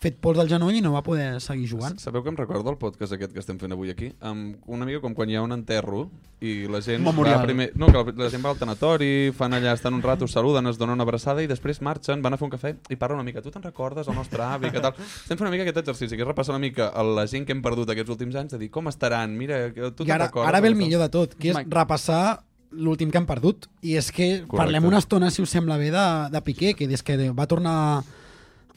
[0.00, 1.98] Fet pols del genoll i no va poder seguir jugant.
[2.00, 4.10] Sabeu que em recorda el podcast aquest que estem fent avui aquí?
[4.24, 6.06] Amb una mica com quan hi ha un enterro
[6.40, 7.36] i la gent Memorial.
[7.42, 7.66] va primer...
[7.76, 10.96] No, que la gent va al tanatori, fan allà, estan un rato, saluden, es donen
[10.96, 13.42] una abraçada i després marxen, van a fer un cafè i parlen una mica.
[13.44, 14.96] Tu te'n recordes, el nostre avi, què tal?
[14.96, 17.52] Estem fent una mica aquest exercici, que és repassar una mica a la gent que
[17.52, 20.48] hem perdut aquests últims anys, de dir com estaran, mira, que tu te'n ara, recordes?
[20.48, 21.68] ara ve el millor de tot, que és Mike.
[21.76, 22.40] repassar
[22.70, 23.66] l'últim que han perdut.
[23.82, 24.56] I és que Correcte.
[24.56, 28.00] parlem una estona, si us sembla bé, de, de Piqué, que des que va tornar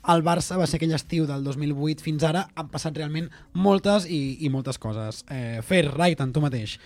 [0.03, 4.37] al Barça, va ser aquell estiu del 2008 fins ara, han passat realment moltes i,
[4.43, 5.23] i moltes coses.
[5.31, 6.77] Eh, Fer, Raitan, tu mateix,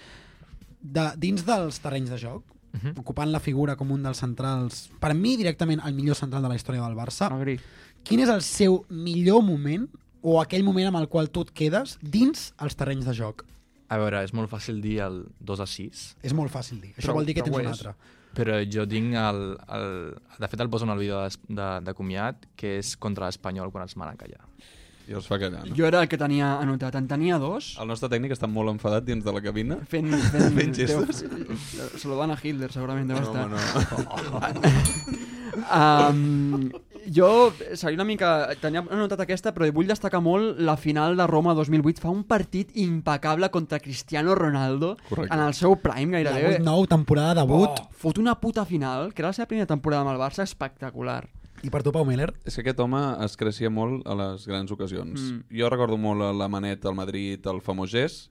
[0.81, 2.43] de, dins dels terrenys de joc,
[2.73, 2.93] uh -huh.
[2.99, 6.55] ocupant la figura com un dels centrals, per mi directament el millor central de la
[6.55, 7.59] història del Barça, Agri.
[8.03, 9.89] quin és el seu millor moment
[10.21, 13.45] o aquell moment amb el qual tu et quedes dins els terrenys de joc?
[13.89, 16.93] A veure, és molt fàcil dir el 2 a 6, És molt fàcil dir.
[16.97, 17.85] Això Però- vol dir que tens un és.
[18.37, 19.39] Però jo tinc el,
[19.73, 19.87] el...
[20.37, 23.71] De fet, el poso en el vídeo de, de, de comiat, que és contra l'Espanyol
[23.73, 24.43] quan els mana callar.
[25.07, 25.73] I els fa callar, no?
[25.77, 26.97] Jo era el que tenia anotat.
[26.99, 27.69] En tenia dos.
[27.79, 29.77] El nostre tècnic està molt enfadat dins de la cabina.
[29.87, 31.21] Fent, fent, Fent gestos.
[31.23, 33.45] deu- saludant a Hitler, segurament deu No, estar.
[33.47, 34.75] home,
[35.79, 36.69] um,
[37.13, 38.49] jo seria una mica...
[38.61, 42.03] Tenia anotat aquesta, però vull destacar molt la final de Roma 2008.
[42.03, 45.33] Fa un partit impecable contra Cristiano Ronaldo Correcte.
[45.33, 46.59] en el seu prime, La gairebé.
[46.59, 47.81] 8-9, temporada debut.
[47.81, 51.25] Oh, fot una puta final, que era la seva primera temporada amb el Barça, espectacular.
[51.65, 52.29] I per tu, Pau Miller?
[52.45, 55.17] És que aquest home es creixia molt a les grans ocasions.
[55.17, 55.57] Mm.
[55.57, 58.29] Jo recordo molt la Manet al Madrid, el famós gest,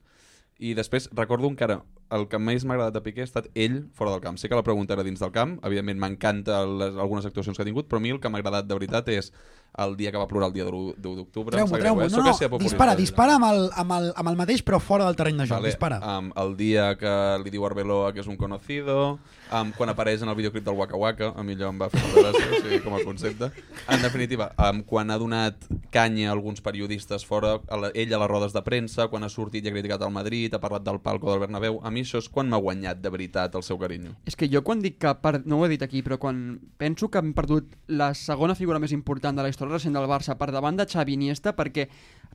[0.59, 4.11] i després recordo encara el que més m'ha agradat de Piqué ha estat ell fora
[4.15, 4.37] del camp.
[4.39, 7.87] Sé que la pregunta era dins del camp, evidentment m'encanta algunes actuacions que ha tingut,
[7.89, 9.33] però a mi el que m'ha agradat de veritat és
[9.77, 11.51] el dia que va plorar el dia de d'octubre.
[11.53, 12.05] Treu-m'ho, sap greu, treu-m'ho.
[12.07, 12.09] eh?
[12.09, 12.63] No, no, populista.
[12.63, 15.57] dispara, dispara amb el, amb, el, amb el mateix, però fora del terreny de joc.
[15.59, 15.99] Vale, Dispara.
[16.17, 17.11] um, el dia que
[17.43, 19.19] li diu Arbeloa que és un conocido,
[19.51, 22.01] um, quan apareix en el videoclip del Waka Waka, a mi allò em va fer
[22.07, 23.51] molta gràcia, sí, com a concepte.
[23.91, 28.21] En definitiva, um, quan ha donat canya a alguns periodistes fora, a la, ell a
[28.23, 31.01] les rodes de premsa, quan ha sortit i ha criticat el Madrid, ha parlat del
[31.03, 34.13] palco del Bernabéu, a mi això és quan m'ha guanyat de veritat el seu carinyo.
[34.27, 35.41] És que jo quan dic que, per...
[35.45, 38.93] no ho he dit aquí, però quan penso que hem perdut la segona figura més
[38.95, 41.87] important de la història recent del Barça per davant de Xavi Iniesta perquè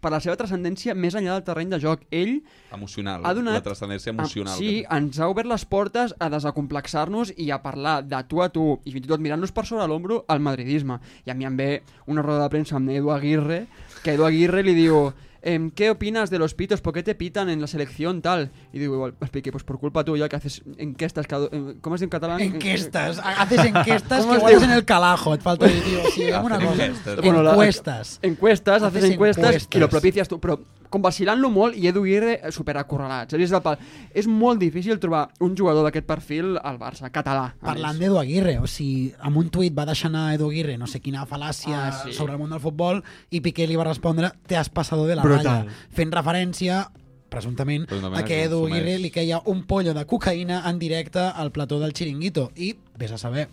[0.02, 2.40] per la seva transcendència més enllà del terreny de joc, ell
[2.74, 3.60] Emocional, ha donat...
[3.60, 4.54] la transcendència emocional.
[4.54, 8.48] Ah, sí, ens ha obert les portes a desacomplexar-nos i a parlar de tu a
[8.52, 10.98] tu i fins i tot mirant-nos per sobre l'ombro al madridisme.
[11.26, 11.70] I a mi em ve
[12.10, 13.66] una roda de premsa amb Edu Aguirre,
[14.02, 15.12] que Edu Aguirre li diu
[15.42, 16.80] em, ¿qué opinas de los pitos?
[16.80, 18.50] ¿Por qué te pitan en la selección tal?
[18.72, 22.02] Y digo, igual, explique, pues por culpa tuya que haces enquestas, cada- em, ¿cómo es
[22.02, 22.40] en catalán?
[22.40, 23.18] Enquestes.
[23.22, 24.58] Haces enquestes ¿Cómo que es igual diu?
[24.60, 25.34] és en el calajo.
[25.34, 26.00] Et falta tio.
[26.14, 26.84] Sí, cosa.
[26.86, 27.16] enquestes.
[27.22, 28.18] Bueno, la- Encuestes.
[28.22, 29.68] Encuestes, haces, encuestes.
[29.74, 30.58] i lo propicias però
[30.92, 33.32] com vacilant-lo molt i Edu Aguirre superacorralat.
[33.32, 33.78] Series del pal.
[34.14, 37.48] És molt difícil trobar un jugador d'aquest perfil al Barça, català.
[37.64, 41.00] Parlant d'Edu Aguirre, o sigui, amb un tuit va deixar anar Edu Aguirre no sé
[41.00, 42.12] quina fal·làcia Ah, sí.
[42.12, 45.22] sobre el món del futbol i Piqué li va respondre te has pasado de la
[45.22, 45.66] Brutal.
[45.66, 46.84] raya, fent referència
[47.32, 48.66] presumptament, Presumptament a que Edu.
[48.66, 53.10] Aguirre li queia un pollo de cocaïna en directe al plató del Chiringuito i, vés
[53.12, 53.48] a saber,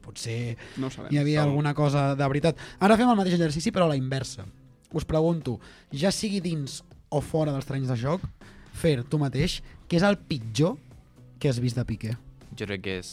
[0.00, 1.12] potser No sabem.
[1.12, 1.50] hi havia Segur.
[1.50, 2.56] alguna cosa de veritat.
[2.80, 4.46] Ara fem el mateix exercici però a la inversa.
[4.96, 5.58] Us pregunto,
[5.92, 8.22] ja sigui dins o fora dels terrenys de joc,
[8.78, 9.58] Fer, tu mateix,
[9.90, 10.76] què és el pitjor
[11.40, 12.12] que has vist de Piqué?
[12.56, 13.08] Jo crec que és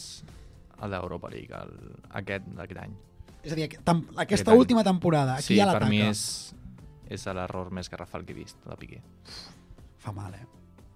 [0.83, 1.71] el d'Europa League, el,
[2.19, 2.93] aquest d'aquest any.
[3.45, 4.59] És a dir, tam aquesta Aquest any.
[4.61, 5.85] última temporada, aquí sí, a l'ataca.
[5.85, 6.53] per mi és,
[7.09, 9.01] és l'error més garrafal que he vist, de Piqué.
[10.05, 10.45] Fa mal, eh?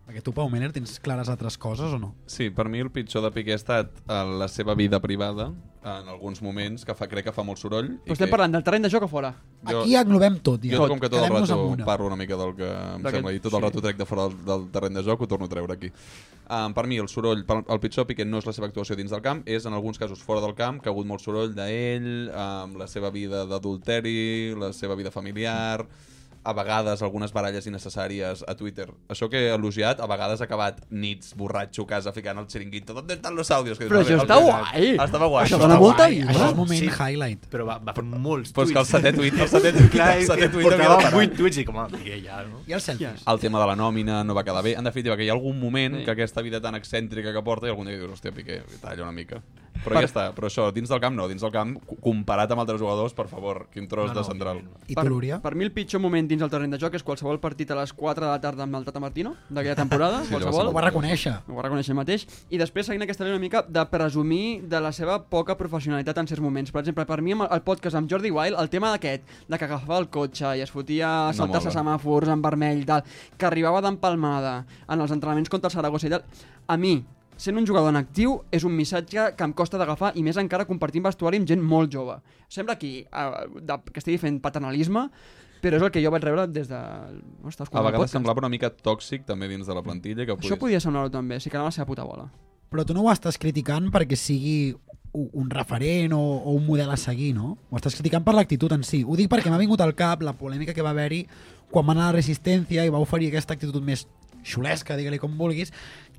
[0.09, 2.15] Perquè tu, Pau Miller, tens clares altres coses o no?
[2.25, 5.51] Sí, per mi el pitjor de Piqué ha estat eh, la seva vida privada
[5.85, 7.91] en alguns moments que fa, crec que fa molt soroll.
[8.07, 9.29] Però estem parlant del terreny de joc o fora?
[9.69, 10.73] Aquí englobem tot, ja.
[10.73, 10.95] Jo Tot.
[10.95, 11.85] com que tot el rato una.
[11.85, 13.65] parlo una mica del que em D'aquest- sembla i tot el sí.
[13.67, 15.91] rato trec de fora del, del terreny de joc ho torno a treure aquí.
[16.49, 19.13] Um, per mi el soroll, per- el pitjor Piqué no és la seva actuació dins
[19.13, 22.31] del camp, és en alguns casos fora del camp, que ha hagut molt soroll d'ell,
[22.33, 25.85] amb la seva vida d'adulteri, la seva vida familiar,
[26.43, 28.87] a vegades algunes baralles innecessàries a Twitter.
[29.09, 32.93] Això que he elogiat, a vegades ha acabat nits, borratxo, casa, ficant el xiringuito.
[32.93, 33.77] ¿Dónde están los audios?
[33.77, 35.05] Que Però això "Vale, està el- guai.
[35.05, 35.45] Estava guai.
[35.45, 36.21] Això dona molta Guai.
[36.21, 36.87] Això és un moment Sí.
[36.89, 37.45] highlight.
[37.51, 38.93] Però va, va fer molts Però és que el tuits.
[39.05, 41.13] setè tuit, el setè tuit, el setè tuit havia de portava parar.
[41.15, 42.61] 8 tuits i com a Piqué ja, no?
[42.67, 43.23] I els selfies.
[43.27, 44.73] el tema de la nòmina no va quedar bé.
[44.77, 46.05] En definitiva, que hi ha algun moment sí.
[46.05, 49.11] que aquesta vida tan excèntrica que porta i algun dia dius, hòstia, Piqué, talla una
[49.11, 49.41] mica.
[49.83, 52.51] Però Per- ja està, però això, dins del camp no, dins del camp, co- comparat
[52.51, 54.57] amb altres jugadors, per favor, quin tros No, de no, central.
[54.87, 55.39] I per, tu, Lúria?
[55.41, 57.91] Per mi el pitjor moment dins el terreny de joc és qualsevol partit a les
[57.97, 60.69] 4 de la tarda amb el Tata Martino, d'aquella temporada, Sí, qualsevol.
[60.69, 61.33] Ho va reconèixer.
[61.49, 62.27] Ho va reconèixer mateix.
[62.53, 66.27] I després seguint aquesta línia una mica de presumir de la seva poca professionalitat en
[66.29, 66.71] certs moments.
[66.71, 69.97] Per exemple, per mi el podcast amb Jordi Wild, el tema d'aquest, de que agafava
[69.99, 71.79] el cotxe i es fotia a No saltar-se mola.
[71.81, 73.03] semàfors en vermell, tal,
[73.37, 76.23] que arribava d'empalmada en els entrenaments contra el Saragossa i tal,
[76.67, 76.99] a mi,
[77.39, 80.67] sent un jugador en actiu, és un missatge que em costa d'agafar i més encara
[80.67, 82.17] compartint vestuari amb gent molt jove.
[82.51, 83.29] Sembla aquí eh,
[83.61, 85.05] de, que estigui fent paternalisme,
[85.63, 86.81] però és el que jo vaig rebre des de...
[87.47, 90.27] Ostres, A vegades semblava una mica tòxic també dins de la plantilla.
[90.27, 92.29] Que Això podia semblar-ho també, si que anava a la seva puta bola.
[92.69, 94.75] Però tu no ho estàs criticant perquè sigui
[95.11, 97.55] un referent o, o un model a seguir, no?
[97.71, 99.01] Ho estàs criticant per l'actitud en si.
[99.03, 101.23] Ho dic perquè m'ha vingut al cap la polèmica que va haver-hi
[101.71, 104.05] quan va anar a la Resistència i va oferir aquesta actitud més
[104.45, 105.73] xulesca, digue-li com vulguis,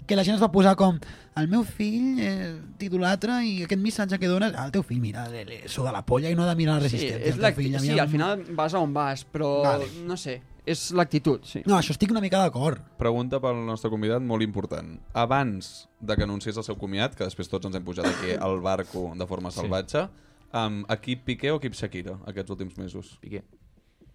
[0.06, 0.98] que la gent es va posar com
[1.36, 5.68] el meu fill eh, t'idolatra i aquest missatge que dones el teu fill, mira, le
[5.68, 7.26] suda la polla i no ha de mirar la Sí, Resistència.
[7.26, 9.86] és teu l'acti- fill, sí, al final vas a on vas, però Vale.
[10.06, 11.62] no sé, és l'actitud, sí.
[11.66, 12.80] No, això estic una mica d'acord.
[12.98, 14.98] Pregunta pel nostre convidat, molt important.
[15.14, 18.60] Abans de que anunciés el seu comiat, que després tots ens hem pujat aquí al
[18.60, 19.60] barco de forma Sí.
[19.60, 20.08] salvatge,
[20.52, 23.16] um, equip Piqué o equip Shakira aquests últims mesos?
[23.20, 23.42] Piqué.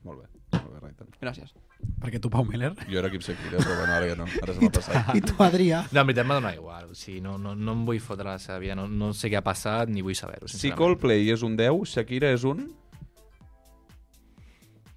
[0.05, 1.07] Molt bé, molt bé, Raitan.
[1.17, 1.53] Gràcies.
[2.01, 2.71] Perquè tu, Pau Miller...
[2.85, 4.27] Jo era equip Shakira, però bueno, ara ja no.
[4.43, 5.11] Ara se m'ha passat.
[5.17, 5.81] I tu, Adrià?
[5.89, 6.91] No, en veritat m'ha donat igual.
[6.93, 8.77] O sigui, no, no, no em vull fotre la seva vida.
[8.77, 10.69] No, no sé què ha passat ni vull saber-ho, Si.
[10.77, 12.67] Coldplay és un 10, Shakira és un...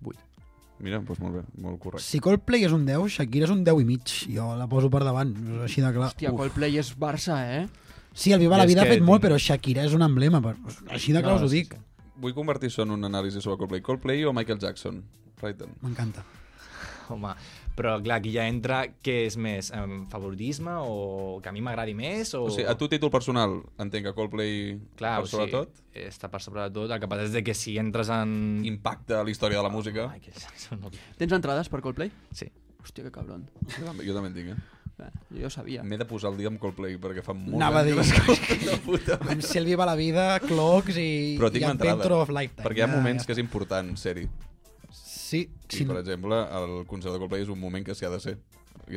[0.04, 0.20] 8.
[0.84, 2.04] Mira, doncs molt bé, molt correcte.
[2.04, 4.16] Si Coldplay és un 10, Shakira és un 10 i mig.
[4.36, 6.12] Jo la poso per davant, és així de clar.
[6.12, 7.64] Hòstia, Coldplay és Barça, eh?
[8.12, 10.44] Sí, el Viva I la Vida ha fet molt, però Shakira és un emblema.
[10.44, 10.58] Per...
[10.92, 11.78] Així de clar No, us ho sí, dic.
[12.18, 13.84] Vull convertir això en un anàlisi sobre Coldplay.
[13.84, 15.02] Coldplay o Michael Jackson?
[15.40, 15.74] Raitan.
[15.84, 16.24] M'encanta.
[17.08, 17.30] Home,
[17.78, 21.94] però clar, aquí ja entra què és més, um, favoritisme o que a mi m'agradi
[21.96, 22.42] més o...
[22.50, 25.80] O sigui, a tu títol personal, entenc que Coldplay Clar, per o sobre sigui, tot?
[26.04, 26.92] està per sobre de tot.
[26.92, 28.34] El que passa és de que si entres en...
[28.68, 30.10] Impacte a la història de la música.
[30.20, 30.92] Que això no...
[31.16, 32.12] Tens entrades per Coldplay?
[32.36, 32.50] Sí.
[32.82, 33.46] Hòstia, que cabron.
[33.72, 34.77] Jo també, jo també en tinc, eh?
[34.98, 35.84] Bé, jo ja ho sabia.
[35.86, 37.94] M'he de posar el dia amb Coldplay perquè fa molt Anava a dir,
[38.82, 42.64] puta amb si el Viva la Vida, Clocks i, Però tinc i of Lifetime.
[42.64, 44.26] Perquè hi ha Ja, moments ja que és important ser-hi.
[44.90, 45.84] Sí, I, sí.
[45.86, 48.38] per exemple, el concert de Coldplay és un moment que s'hi ha de ser.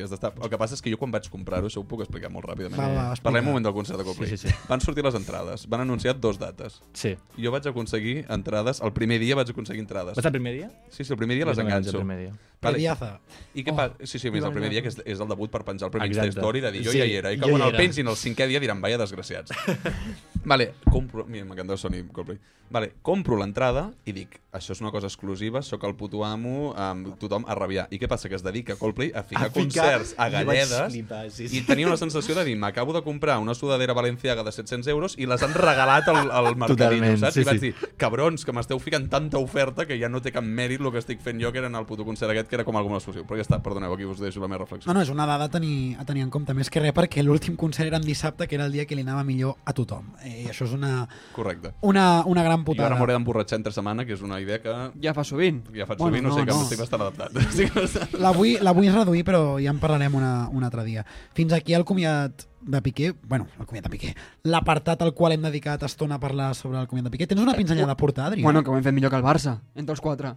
[0.00, 0.32] Has d'estar...
[0.40, 2.78] El que passa és que jo quan vaig comprar-ho, això ho puc explicar molt ràpidament.
[2.80, 3.28] Va, va, explica.
[3.28, 4.30] Parlem un moment del concert de Coldplay.
[4.30, 4.54] Sí, sí, sí.
[4.70, 6.80] Van sortir les entrades, van anunciar dos dates.
[6.94, 7.16] Sí.
[7.36, 10.16] Jo vaig aconseguir entrades, el primer dia vaig aconseguir entrades.
[10.16, 10.70] Vas el primer dia?
[10.88, 11.98] Sí, sí, el primer dia Jo les vaig el enganxo.
[11.98, 12.32] primer dia.
[12.62, 13.18] Prediaza.
[13.58, 13.96] I què Oh, passa?
[14.06, 16.06] Sí, sí, més, el primer dia, que és, és el debut per penjar el primer
[16.08, 16.38] Exacte.
[16.38, 17.32] Story, de dir jo Sí, ja hi era.
[17.34, 19.50] I que quan el pensin el cinquè dia diran, vaya desgraciats.
[20.44, 21.24] vale, compro...
[21.26, 22.38] Mira, m'encanta el Sony Coldplay.
[22.72, 27.10] Vale, compro l'entrada i dic, això és una cosa exclusiva, sóc el puto amo, amb
[27.20, 27.88] tothom a rabiar.
[27.92, 28.30] I què passa?
[28.30, 31.58] Que es dedica Coldplay a ficar, A ficar- concerts a galledes flipar, sí, sí.
[31.58, 35.16] i tenia una sensació de dir, m'acabo de comprar una sudadera valenciaga de 700 euros
[35.18, 37.34] i les han regalat al, al mercadillo, Totalment, saps?
[37.34, 37.70] sí, I vaig sí.
[37.72, 41.02] dir, cabrons, que m'esteu ficant tanta oferta que ja no té cap mèrit el que
[41.02, 43.02] estic fent jo, que era en el puto concert aquest, que era com algo molt
[43.02, 43.26] exclusiu.
[43.28, 44.88] Però ja està, perdoneu, aquí us deixo la meva reflexió.
[44.90, 47.22] No, no, és una dada a tenir, a tenir en compte, més que res perquè
[47.24, 50.12] l'últim concert era en dissabte, que era el dia que li anava millor a tothom.
[50.22, 51.74] Eh, I això és una, Correcte.
[51.82, 52.88] una, una gran putada.
[52.88, 54.74] ara m'hauré d'emborratxar entre setmana, que és una idea que...
[55.02, 55.62] Ja fa sovint.
[55.74, 56.62] Ja faig Bueno, sovint, no, no, sé, que no.
[56.62, 58.12] estic bastant adaptat.
[58.22, 61.04] La vull, la vull reduir, però ja en parlarem una, un altre dia.
[61.34, 64.14] Fins aquí el comiat de Piqué, bueno, el comiat de Piqué,
[64.44, 67.26] l'apartat al qual hem dedicat estona a parlar sobre el comiat de Piqué.
[67.26, 68.44] Tens una pinzellada a portar, Adrià?
[68.44, 70.36] Bueno, que ho hem fet millor que el Barça, entre els quatre.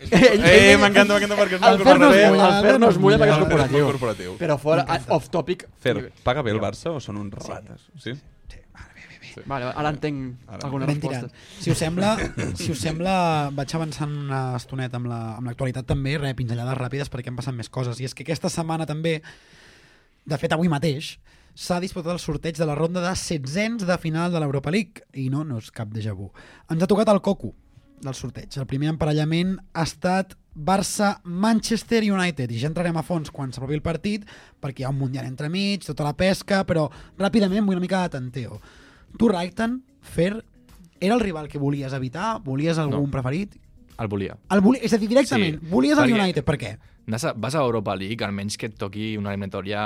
[0.00, 2.36] Eh, m'encanta, m'encanta perquè és molt corporatiu.
[2.40, 4.36] el Fer no es mulla perquè és corporatiu.
[4.40, 5.66] Però fora, off topic...
[5.80, 7.88] Fer, paga bé el Barça o són uns rates?
[7.98, 8.14] Sí?
[8.14, 8.20] Sí.
[9.46, 10.60] Vale, ara entenc Ara.
[10.66, 11.32] algunes Ben tirat.
[11.60, 12.16] Si us sembla,
[12.60, 17.10] si us sembla vaig avançant una estoneta amb la- amb l'actualitat també, re, pinzellades ràpides
[17.10, 18.00] perquè han passat més coses.
[18.00, 19.20] I és que aquesta setmana també,
[20.26, 21.18] de fet avui mateix,
[21.54, 25.02] s'ha disputat el sorteig de la ronda de setzents de final de l'Europa League.
[25.14, 26.30] I no, no és cap déjà vu.
[26.70, 27.54] Ens ha tocat el Coco.
[28.00, 28.54] del sorteig.
[28.56, 30.32] El primer emparellament ha estat
[31.04, 34.24] Barça-Manchester United i ja entrarem a fons quan s'apropi el partit
[34.60, 36.86] perquè hi ha un Mundial entremig, tota la pesca, però
[37.18, 38.60] ràpidament vull una mica de tanteo.
[39.18, 40.44] Tu, Raitan, Fer,
[41.00, 42.40] era el rival que volies evitar?
[42.42, 43.10] Volies algun No.
[43.10, 43.56] preferit?
[43.98, 44.36] El volia.
[44.50, 44.78] El voli...
[44.82, 46.78] És a dir, directament, sí, volies el United, per què?
[47.06, 49.82] Vas a, vas a Europa League, almenys que et toqui una eliminatòria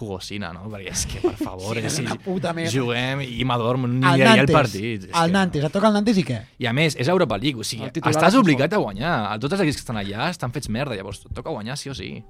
[0.00, 0.64] jugosina, no?
[0.72, 2.70] Perquè és que, per favor, Sí, és una puta merda.
[2.72, 5.04] juguem i m'adormo, ni El ha el Nantes, partit.
[5.10, 6.40] És el Nantes, et toca el Nantes i què?
[6.58, 9.38] I a més, és Europa League, o sigui, estàs obligat a guanyar.
[9.42, 11.94] Tots els equips que estan allà estan fets merda, llavors et toca guanyar sí o
[11.94, 12.22] sí.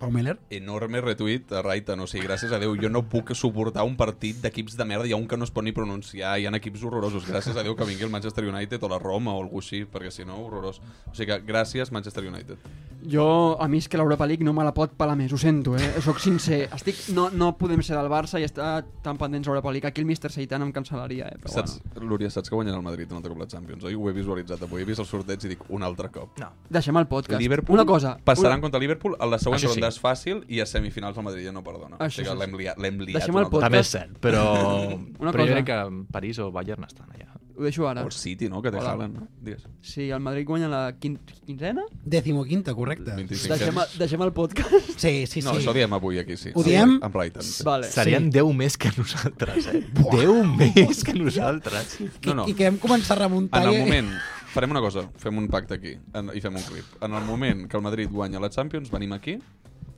[0.00, 0.38] Pau Meller?
[0.48, 4.38] Enorme retuit a Raitan, o sigui, gràcies a Déu, jo no puc suportar un partit
[4.40, 6.82] d'equips de merda, hi ha un que no es pot ni pronunciar, hi ha equips
[6.88, 9.84] horrorosos, gràcies a Déu que vingui el Manchester United o la Roma o algú així,
[9.84, 10.80] perquè si no, horrorós.
[11.06, 12.56] O sigui que gràcies, Manchester United.
[13.00, 15.76] Jo, a mi és que l'Europa League no me la pot pelar més, ho sento,
[15.76, 15.92] eh?
[16.04, 16.62] Soc sincer.
[16.76, 19.88] Estic, no, no podem ser del Barça i estar tan pendents a Europa League.
[19.88, 20.28] Aquí el Mr.
[20.32, 21.38] Seitan em cancel·laria, eh?
[21.40, 23.94] Però Saps, Lúria, saps que guanyarà el Madrid un altre cop la Champions, oi?
[23.96, 26.36] Ho he visualitzat avui, he vist el sorteig i dic un altre cop.
[26.40, 26.50] No.
[26.68, 27.40] Deixem el podcast.
[27.40, 29.80] Liverpool Una cosa, Passaran una- contra Liverpool, a la següent Això sí.
[29.90, 31.96] És fàcil i a semifinals el Madrid ja no perdona.
[31.98, 32.40] o Això sigui que sí.
[32.44, 33.18] l'hem liat, l'hem liat.
[33.20, 33.66] Deixem el podcast.
[33.68, 34.46] També és cert, però,
[35.22, 35.58] Una però jo cosa.
[35.60, 35.80] crec que
[36.14, 37.26] París o Bayern estan allà.
[37.60, 38.00] Ho deixo ara.
[38.00, 38.94] O el City, no?, que té Hola.
[38.94, 39.26] Haaland, no?
[39.44, 39.66] Digues.
[39.84, 41.82] Sí, el Madrid guanya la quin quinzena?
[42.08, 43.12] Dècimo quinta, correcte.
[43.12, 44.94] 25 Deixem, deixem el podcast?
[44.96, 45.60] Sí, sí, No, sí.
[45.60, 46.52] això ho diem avui aquí, sí.
[46.54, 46.94] Ho diem?
[47.04, 47.42] Amb Brighton.
[47.44, 47.62] Sí.
[47.68, 47.90] Vale.
[47.92, 48.38] Serien Sí.
[48.38, 49.82] 10 més que nosaltres, eh?
[49.92, 51.98] 10 més que nosaltres.
[52.24, 52.48] No, no.
[52.48, 53.60] I que hem començat a remuntar...
[53.62, 54.10] En el i- moment,
[54.54, 56.96] farem una cosa, fem un pacte aquí en, i fem un clip.
[57.04, 59.36] En el moment que el Madrid guanya la Champions, venim aquí,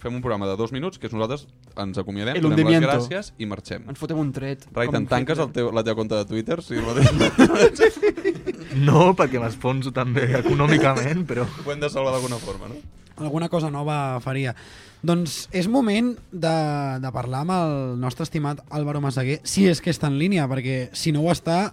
[0.03, 1.47] fem un programa de dos minuts, que és nosaltres
[1.79, 2.91] ens acomiadem, El donem les hundimiento.
[2.91, 3.85] gràcies i marxem.
[3.89, 4.67] Ens fotem un tret.
[4.75, 6.59] Raitan, com tanques el teu, la teva compte de Twitter?
[6.89, 7.07] Madrid...
[8.73, 11.45] No, perquè m'esponso també econòmicament, però...
[11.45, 12.81] Ho hem de salvar d'alguna forma, no?
[13.17, 14.55] alguna cosa nova faria.
[15.03, 16.55] Doncs és moment de,
[17.03, 20.89] de parlar amb el nostre estimat Álvaro Massaguer, si és que està en línia, perquè
[20.97, 21.73] si no ho està,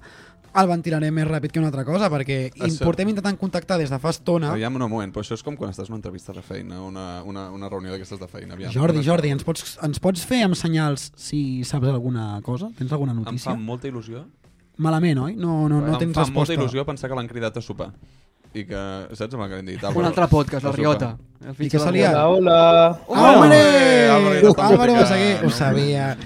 [0.56, 4.00] el ventilaré més ràpid que una altra cosa, perquè Això- portem intentant contactar des de
[4.00, 4.52] fa estona.
[4.52, 7.22] Aviam, un moment, però això és com quan estàs en una entrevista de feina, una,
[7.24, 8.54] una, una reunió d'aquestes de feina.
[8.56, 12.70] Aviam, Jordi, Jordi, ens pots, ens pots fer amb senyals si saps alguna cosa?
[12.78, 13.52] Tens alguna Em notícia?
[13.52, 14.26] fa molta il·lusió.
[14.78, 15.36] Malament, oi?
[15.36, 16.34] No, no, no em tens fa resposta.
[16.34, 17.92] molta il·lusió pensar que l'han cridat a sopar.
[18.52, 18.80] I que,
[19.14, 19.84] saps amb el que hem dit?
[19.94, 20.72] Un altre podcast, la.
[20.72, 21.10] Riota.
[21.46, 22.14] El I fill què de la s'ha liat?
[22.16, 22.28] Riota.
[22.30, 23.00] Hola.
[23.14, 23.60] Ah, hombre!
[24.10, 25.02] Álvaro, no està Álvaro música.
[25.04, 26.18] Massaguer, ho sabia.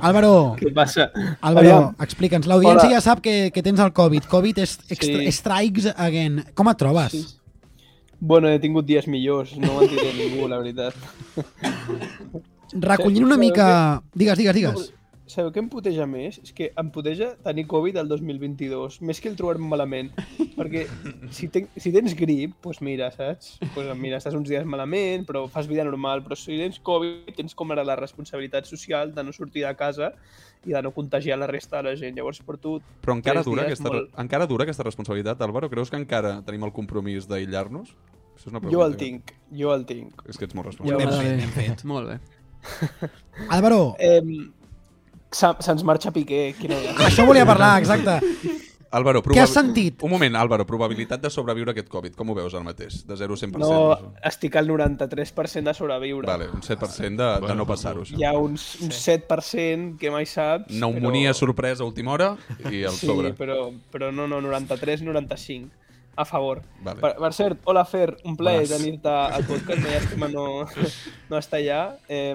[0.00, 1.08] Álvaro, Què passa?
[1.40, 2.46] Álvaro, explica'ns.
[2.46, 4.28] L'audiència ja sap que, que tens el Covid.
[4.30, 5.32] Covid és extra, Sí.
[5.32, 6.44] strikes again.
[6.54, 7.12] Com et trobes?
[7.12, 7.24] Sí.
[8.20, 10.94] Bueno, he tingut dies millors, no ho entendré ningú, la veritat.
[12.72, 14.02] Recollint una mica...
[14.14, 14.88] Digues, digues, digues.
[15.28, 16.38] Sabeu què em puteja més?
[16.42, 20.08] És que em puteja tenir Covid el 2022, més que el trobar-me malament.
[20.56, 20.86] Perquè
[21.30, 23.58] si, ten, si tens grip, doncs mira, saps?
[23.74, 26.24] Pues mira, estàs uns dies malament, però fas vida normal.
[26.24, 30.14] Però si tens Covid, tens com ara la responsabilitat social de no sortir de casa
[30.66, 32.16] i de no contagiar la resta de la gent.
[32.16, 35.68] Llavors porto Però encara dura, aquesta, molt- encara dura aquesta responsabilitat, Álvaro?
[35.70, 37.92] Creus que encara tenim el compromís d'aïllar-nos?
[38.38, 40.22] Això és una Jo el que- tinc, jo el tinc.
[40.26, 41.04] És que ets molt responsable.
[41.04, 41.84] Ben fet, ben fet.
[41.84, 42.18] Molt bé.
[43.50, 44.20] Álvaro, Eh,
[45.30, 46.76] se- Se'ns marxa Piqué, quina
[47.08, 48.20] això volia parlar, exacte.
[48.90, 50.00] Álvaro, Què has sentit?
[50.02, 53.02] Un moment, Álvaro, probabilitat de sobreviure aquest Covid, com ho veus ara mateix?
[53.04, 53.58] De 0 a 100%?
[53.60, 56.24] No, estic al 93% de sobreviure.
[56.26, 58.06] Vale, un 7% de, de no passar-ho.
[58.16, 60.70] Hi ha uns, un 7% que mai saps.
[60.72, 62.30] Pneumonia sorpresa a última hora
[62.70, 63.34] i el sí, sobre.
[63.36, 65.68] però, però no, no, 93-95.
[66.16, 66.62] A favor.
[66.82, 66.98] Vale.
[67.04, 70.46] Per, per cert, hola Fer, un plaer tenir-te al podcast, no llàstima no,
[71.28, 71.82] no estar allà.
[72.08, 72.32] Eh,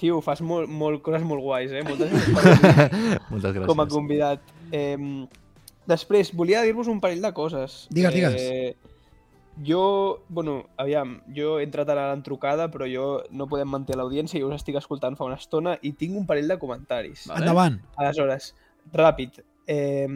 [0.00, 1.82] tio, fas molt, molt, coses molt guais, eh?
[1.86, 3.68] Moltes gràcies Moltes gràcies.
[3.70, 4.52] com a convidat.
[4.74, 4.98] Eh,
[5.88, 7.86] després, volia dir-vos un parell de coses.
[7.90, 8.36] Digues, digues.
[8.36, 8.76] Eh,
[9.64, 14.40] jo, bueno, aviam, jo he entrat ara a l'entrucada, però jo no podem mantenir l'audiència,
[14.42, 17.24] jo us estic escoltant fa una estona i tinc un parell de comentaris.
[17.30, 17.46] Vale.
[17.46, 17.80] Endavant.
[17.96, 18.52] Aleshores,
[18.92, 19.40] ràpid.
[19.66, 20.06] Eh,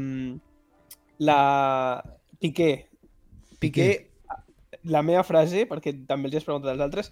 [1.24, 1.41] la...
[2.41, 2.70] Piqué.
[3.61, 3.89] Piqué,
[4.89, 7.11] la meva frase, perquè també els he preguntat als altres,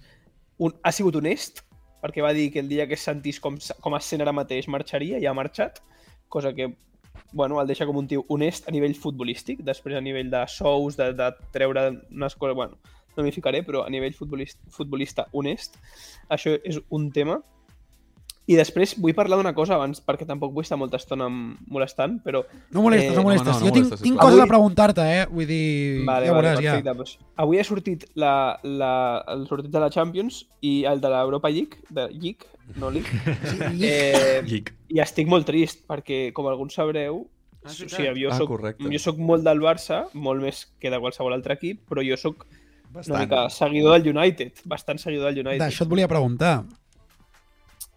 [0.58, 1.60] un, ha sigut honest,
[2.02, 5.18] perquè va dir que el dia que sentís com, com es sent ara mateix marxaria
[5.18, 5.82] i ha marxat,
[6.28, 6.72] cosa que
[7.32, 10.96] bueno, el deixa com un tio honest a nivell futbolístic, després a nivell de sous,
[10.96, 12.78] de, de treure unes coses, bueno,
[13.16, 15.76] no m'hi ficaré, però a nivell futbolista, futbolista honest,
[16.30, 17.40] això és un tema.
[18.48, 22.40] I després vull parlar d'una cosa abans, perquè tampoc vull estar molta estona molestant, però...
[22.72, 23.46] No molestes, no molestes.
[23.46, 24.24] no, no jo tinc, molestes, tinc sisplau.
[24.24, 25.26] coses Avui- a preguntar-te, eh?
[25.28, 26.04] Vull dir...
[26.06, 26.88] Vale, ja vale, veuràs, perfecte.
[26.88, 26.94] ja.
[26.94, 27.12] Doncs,
[27.44, 28.32] avui ha sortit la,
[28.64, 28.92] la,
[29.34, 32.48] el sortit de la Champions i el de l'Europa League, de League,
[32.80, 33.12] no League.
[33.84, 34.72] eh, Geek.
[34.96, 37.26] I estic molt trist, perquè, com alguns sabreu,
[37.58, 38.86] Ah, o és sigui, jo Ah, soc, correcte.
[38.88, 42.44] jo soc molt del Barça, molt més que de qualsevol altre equip, però jo sóc
[42.46, 43.18] una Bastant.
[43.20, 45.60] mica seguidor del United, bastant seguidor del United.
[45.66, 46.62] D'això et volia preguntar.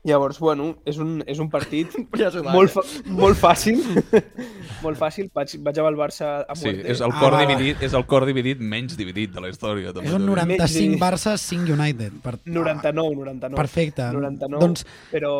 [0.04, 3.84] Llavors, bueno, és un, és un partit Ja molt, va, fa molt fàcil.
[4.86, 5.28] molt fàcil.
[5.36, 7.41] Vaig, vaig amb el Barça a Sí, és el, Ah, cor va.
[7.45, 9.91] dividit, és el cor dividit menys dividit de la història.
[9.93, 10.41] també És un t'ho dic.
[10.58, 12.18] 95 Barça, 5 United.
[12.24, 12.34] Per...
[12.45, 13.56] 99, 99.
[13.62, 14.08] Perfecte.
[14.12, 15.36] 99, Doncs- però,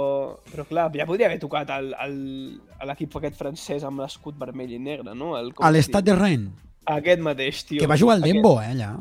[0.52, 4.72] però clar, ja podria haver tocat el- el- a l'equip aquest francès amb l'escut vermell
[4.72, 5.34] i negre, no?
[5.40, 6.54] El, A es l'Estat de Rennes,
[6.86, 7.80] Aquest mateix, tio.
[7.82, 8.92] que va jugar al Aquest- Dembo, eh, allà.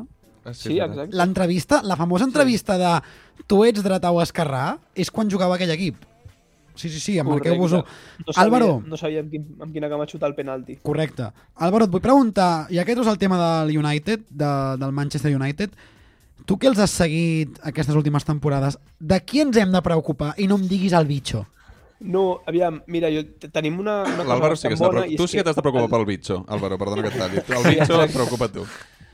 [0.43, 1.15] Ah, Sí, exacte.
[1.15, 2.93] L'entrevista, la famosa entrevista de
[3.47, 5.95] tu ets dretà o esquerrà, és quan jugava aquell equip.
[6.73, 7.81] Sí, sí, sí, emmarqueu-vos-ho.
[8.25, 10.77] No sabia, Álvaro, no sabia amb, quin, amb quina cama xutar el penalti.
[10.81, 11.27] correcte.
[11.55, 15.69] Álvaro, et vull preguntar, i aquest és el tema del United, de, del Manchester United,
[16.45, 20.33] tu que els has seguit aquestes últimes temporades, de qui ens hem de preocupar?
[20.37, 21.45] I no em diguis el bitxo.
[22.01, 24.73] No, aviam, mira, jo, te- tenim una, una L'Àlvaro sí tan
[25.03, 27.37] que i Tu sí que t'has de preocupar pel bitxo, Álvaro, perdona que et talli.
[27.59, 28.65] El Sí, bitxo et preocupa tu.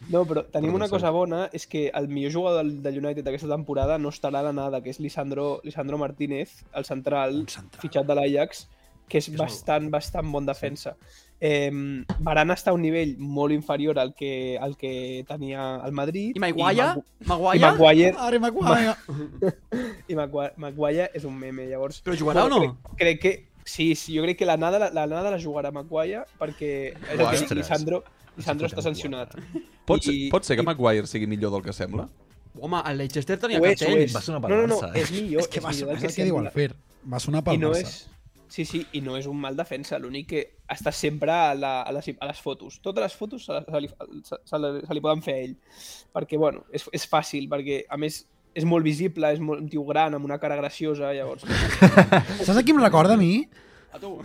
[0.10, 0.94] No, però tenim Perdó, una sí.
[0.96, 4.48] cosa bona, és que el millor jugador del, del United d'aquesta temporada no estarà a
[4.50, 7.44] la nada, que és Lisandro, Lisandro Martínez, el central,
[7.82, 8.68] fitxat de l'Ajax,
[9.08, 10.96] que és bastant, bastant bon defensa.
[11.40, 11.70] Eh,
[12.26, 16.36] Varane està a un nivell molt inferior al que, al que tenia el Madrid.
[16.36, 16.88] I Maguire?
[16.88, 17.60] Magu- Maguire?
[17.60, 18.96] I Maguire, Harry Maguire.
[20.12, 22.02] I Maguire, Maguire és un meme, llavors...
[22.04, 22.60] Però jugarà o no?
[22.64, 23.36] Crec, crec que...
[23.68, 27.20] Sí, sí, jo crec que la nada la, la, nada la jugarà Maguire perquè és
[27.20, 27.58] el que.
[27.60, 27.98] Lisandro,
[28.38, 29.34] Lisandro està sancionat.
[29.88, 32.08] Pot, ser, I- pot ser que Maguire sigui millor del que sembla?
[32.60, 34.04] Home, el Leicester tenia Ho és, ho cartell.
[34.04, 34.30] és.
[34.30, 35.42] No, no, no, és millor.
[35.44, 36.48] És que va, millor del és el que diu el.
[36.56, 36.72] Fer.
[37.08, 37.84] Va sonar pel I no Barça.
[37.92, 38.08] és...
[38.50, 41.92] Sí, sí, i no és un mal defensa, l'únic que està sempre a, la, a,
[41.92, 42.78] les, a les fotos.
[42.82, 43.90] Totes les fotos se, se, li,
[44.24, 45.56] se, se, li, se li poden fer a ell.
[46.16, 48.22] Perquè, bueno, és, és fàcil, perquè, a més,
[48.56, 51.44] és molt visible, és molt, un tio gran, amb una cara graciosa, llavors...
[52.48, 53.34] Saps a qui em recorda a mi?
[53.98, 54.22] A tu.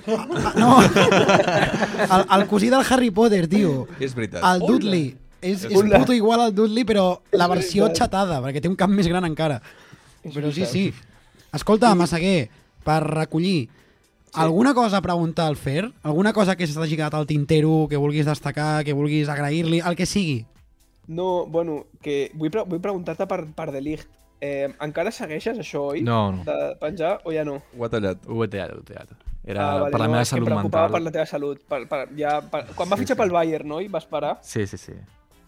[0.60, 3.86] No, el, el cosí del Harry Potter, tio.
[4.00, 4.44] És veritat.
[4.44, 5.06] El Dudley.
[5.40, 5.98] És, és Hola.
[5.98, 9.58] puto igual al Dudley, però la versió xatada, perquè té un cap més gran encara.
[10.22, 10.84] Però sí, sí.
[11.52, 12.50] Escolta, Massaguer,
[12.84, 13.70] per recollir,
[14.32, 15.90] alguna cosa a preguntar al Fer?
[16.02, 20.06] Alguna cosa que s'hagi quedat al tintero, que vulguis destacar, que vulguis agrair-li, el que
[20.06, 20.44] sigui?
[21.08, 24.06] No, bueno, que vull, pre vull preguntar-te per, per De Ligt.
[24.42, 26.00] Eh, encara segueixes això, oi?
[26.06, 26.46] No, no.
[26.46, 27.60] De penjar o ja no?
[27.78, 28.24] Ho ha tallat.
[28.26, 29.31] Ho he tallat, ho he tallat.
[29.44, 30.92] Era Ah, vale, per la no, meva és que em salut preocupava mental.
[30.92, 31.62] per la teva salut.
[31.68, 32.60] Per, per, ja, per...
[32.78, 33.80] Quan va fitxar pel Bayern, no?
[33.80, 34.36] I vas parar?
[34.42, 34.94] Sí, sí, sí.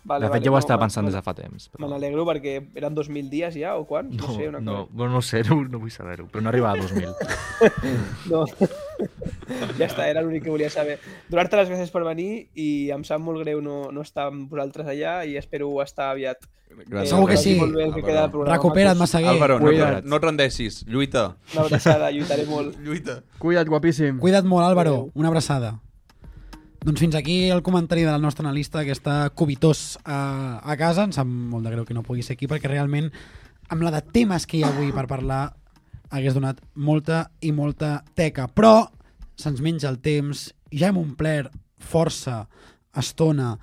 [0.04, 1.70] Vale, de fet, vale, ja ho no, estava me- pensant me- des de fa temps.
[1.78, 4.10] Me n'alegro perquè eren 2.000 dies ja, o quan?
[4.14, 4.90] No, sé, una no, cosa.
[4.92, 7.14] bueno, no sé, no, no vull saber-ho, però no arribava a 2.000.
[8.30, 8.44] No.
[9.78, 10.98] ja està, era l'únic que volia saber.
[11.30, 14.86] Donar-te les gràcies per venir i em sap molt greu no, no estar amb vosaltres
[14.92, 16.44] allà i espero estar aviat.
[16.74, 17.10] Gràcies.
[17.14, 17.54] Segur que sí.
[17.60, 18.98] Molt bé el que queda del programa, Recupera't.
[18.98, 19.28] Massaguer.
[19.30, 20.04] Álvaro, no, Cuida't.
[20.04, 20.82] no et rendeixis.
[20.90, 21.36] Lluita.
[21.54, 22.76] Una abraçada, lluitaré molt.
[22.84, 23.20] Lluita.
[23.38, 24.18] Cuida't, guapíssim.
[24.18, 25.08] Cuida't molt, Álvaro.
[25.14, 25.76] Una abraçada.
[26.84, 31.06] Doncs fins aquí el comentari del nostre analista que està cubitós a, a casa.
[31.08, 33.06] Em sap molt de greu que no pugui ser aquí perquè realment
[33.72, 35.46] amb la de temes que hi ha avui per parlar
[36.12, 38.50] hagués donat molta i molta teca.
[38.52, 38.84] Però
[39.40, 42.42] se'ns menja el temps ja hem omplert força
[43.00, 43.54] estona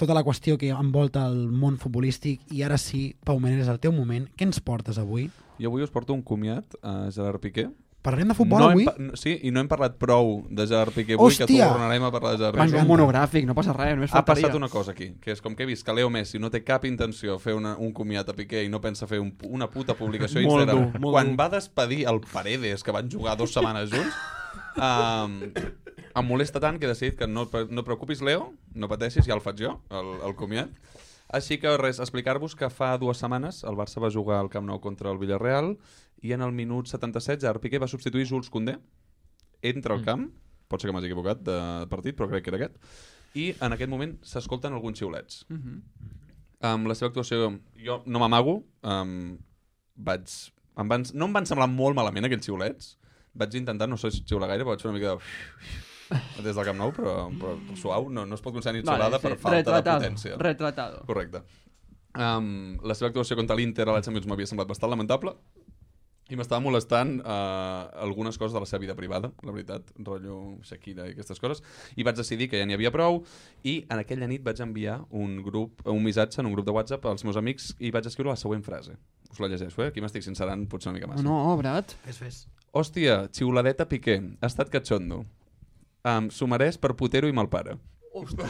[0.00, 3.82] tota la qüestió que envolta el món futbolístic i ara sí, Pau Menés, és el
[3.82, 4.24] teu moment.
[4.24, 5.28] Què ens portes avui?
[5.60, 7.68] Jo avui us porto un comiat a Gerard Piqué.
[8.08, 8.86] Parlarem de futbol no avui?
[8.88, 11.68] Hem, sí, i no hem parlat prou de Gerard Piqué avui, que Hòstia!
[11.74, 12.82] tornarem a parlar de Gerard És Piqué.
[12.82, 14.46] un monogràfic, no passa res, només Ha faltaria.
[14.48, 16.62] passat una cosa aquí, que és com que he vist que Leo Messi no té
[16.64, 19.68] cap intenció de fer una, un comiat a Piqué i no pensa fer un, una
[19.68, 20.92] puta publicació a Molt Instagram.
[21.02, 21.36] dur, Quan dur.
[21.42, 24.16] va despedir el Paredes, que van jugar dues setmanes junts,
[24.78, 25.38] um,
[26.18, 29.42] em molesta tant que he decidit que no, no preocupis, Leo, no pateixis, ja el
[29.44, 30.72] faig jo, el, el comiat.
[31.28, 34.80] Així que res, explicar-vos que fa dues setmanes el Barça va jugar al Camp Nou
[34.80, 35.74] contra el Villarreal
[36.22, 38.78] i en el minut 77 Gerard Piqué va substituir Jules Koundé
[39.62, 40.28] entra al camp,
[40.70, 41.58] pot ser que m'hagi equivocat de
[41.90, 42.78] partit, però crec que era aquest,
[43.38, 45.44] i en aquest moment s'escolten alguns xiulets.
[45.48, 45.82] Mhm.
[46.68, 49.38] Amb la seva actuació, jo no m'amago, um,
[49.94, 50.30] vaig,
[50.78, 52.96] em van, no em van semblar molt malament aquells xiulets,
[53.34, 55.20] vaig intentar, no sé xiular gaire, però vaig fer una mica de...
[56.44, 59.36] des del Camp Nou, però, però suau, no, no es pot considerar ni xiulada per
[59.36, 60.38] falta retratado, de potència.
[60.40, 61.02] Retratado.
[61.06, 61.42] Correcte.
[62.16, 65.36] Um, la seva actuació contra l'Inter a la Champions m'havia semblat bastant lamentable
[66.28, 71.06] i m'estava molestant uh, algunes coses de la seva vida privada, la veritat, rotllo Shakira
[71.08, 71.62] i aquestes coses,
[71.96, 73.22] i vaig decidir que ja n'hi havia prou
[73.64, 77.06] i en aquella nit vaig enviar un grup, un missatge en un grup de WhatsApp
[77.08, 78.98] als meus amics i vaig escriure la següent frase.
[79.32, 79.88] Us la llegeixo, eh?
[79.92, 81.24] Aquí m'estic sincerant potser una mica massa.
[81.24, 81.96] No, no, Brat.
[82.04, 82.42] Fes, fes.
[82.76, 85.22] Hòstia, xiuladeta Piqué, ha estat catxondo.
[86.04, 87.76] Um, S'ho mereix per putero i malpare.
[88.16, 88.48] Hòstia.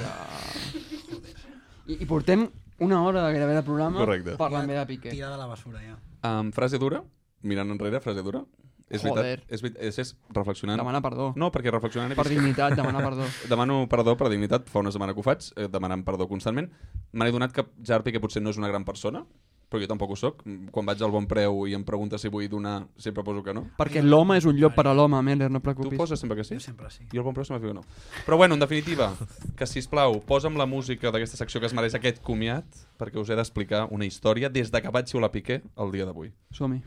[1.89, 2.45] I, I portem
[2.85, 4.37] una hora gairebé de programa Correcte.
[4.39, 5.11] parlant bé de Piqué.
[5.15, 5.97] Tira de la basura, ja.
[6.29, 7.03] Um, frase dura,
[7.43, 8.45] mirant enrere, frase dura.
[8.89, 9.23] És Joder.
[9.23, 10.79] veritat, és, veritat, és, és reflexionant.
[10.81, 11.35] Demana perdó.
[11.37, 12.11] No, perquè reflexionant...
[12.13, 13.27] he Per vist que- dignitat, demanar perdó.
[13.51, 16.71] Demano perdó per dignitat, fa una setmana que ho faig, eh, demanant perdó constantment.
[17.13, 19.27] Me n'he donat que Gerard Piqué potser no és una gran persona,
[19.69, 20.41] però jo tampoc ho sóc.
[20.73, 23.67] Quan vaig al bon preu i em preguntes si vull donar, sempre poso que no.
[23.77, 25.99] Perquè l'home és un llop per a l'home, Meller, no et Tu preocupis.
[25.99, 26.55] poses sempre que sí?
[26.57, 27.05] Jo sempre sí.
[27.13, 27.85] I el bon preu sempre diu que no.
[28.25, 29.11] Però bueno, en definitiva,
[29.55, 32.65] que si plau posa'm la música d'aquesta secció que es mereix aquest comiat,
[32.97, 36.33] perquè us he d'explicar una història des de que vaig xiular Piqué el dia d'avui.
[36.57, 36.81] Som-hi.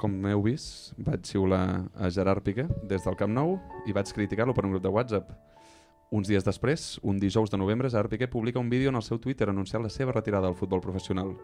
[0.00, 4.54] Com heu vist, vaig xiular a Gerard Piqué des del Camp Nou i vaig criticar-lo
[4.56, 5.26] per un grup de WhatsApp.
[6.16, 9.18] Uns dies després, un dijous de novembre, Gerard Piqué publica un vídeo en el seu
[9.20, 11.34] Twitter anunciant la seva retirada del futbol professional.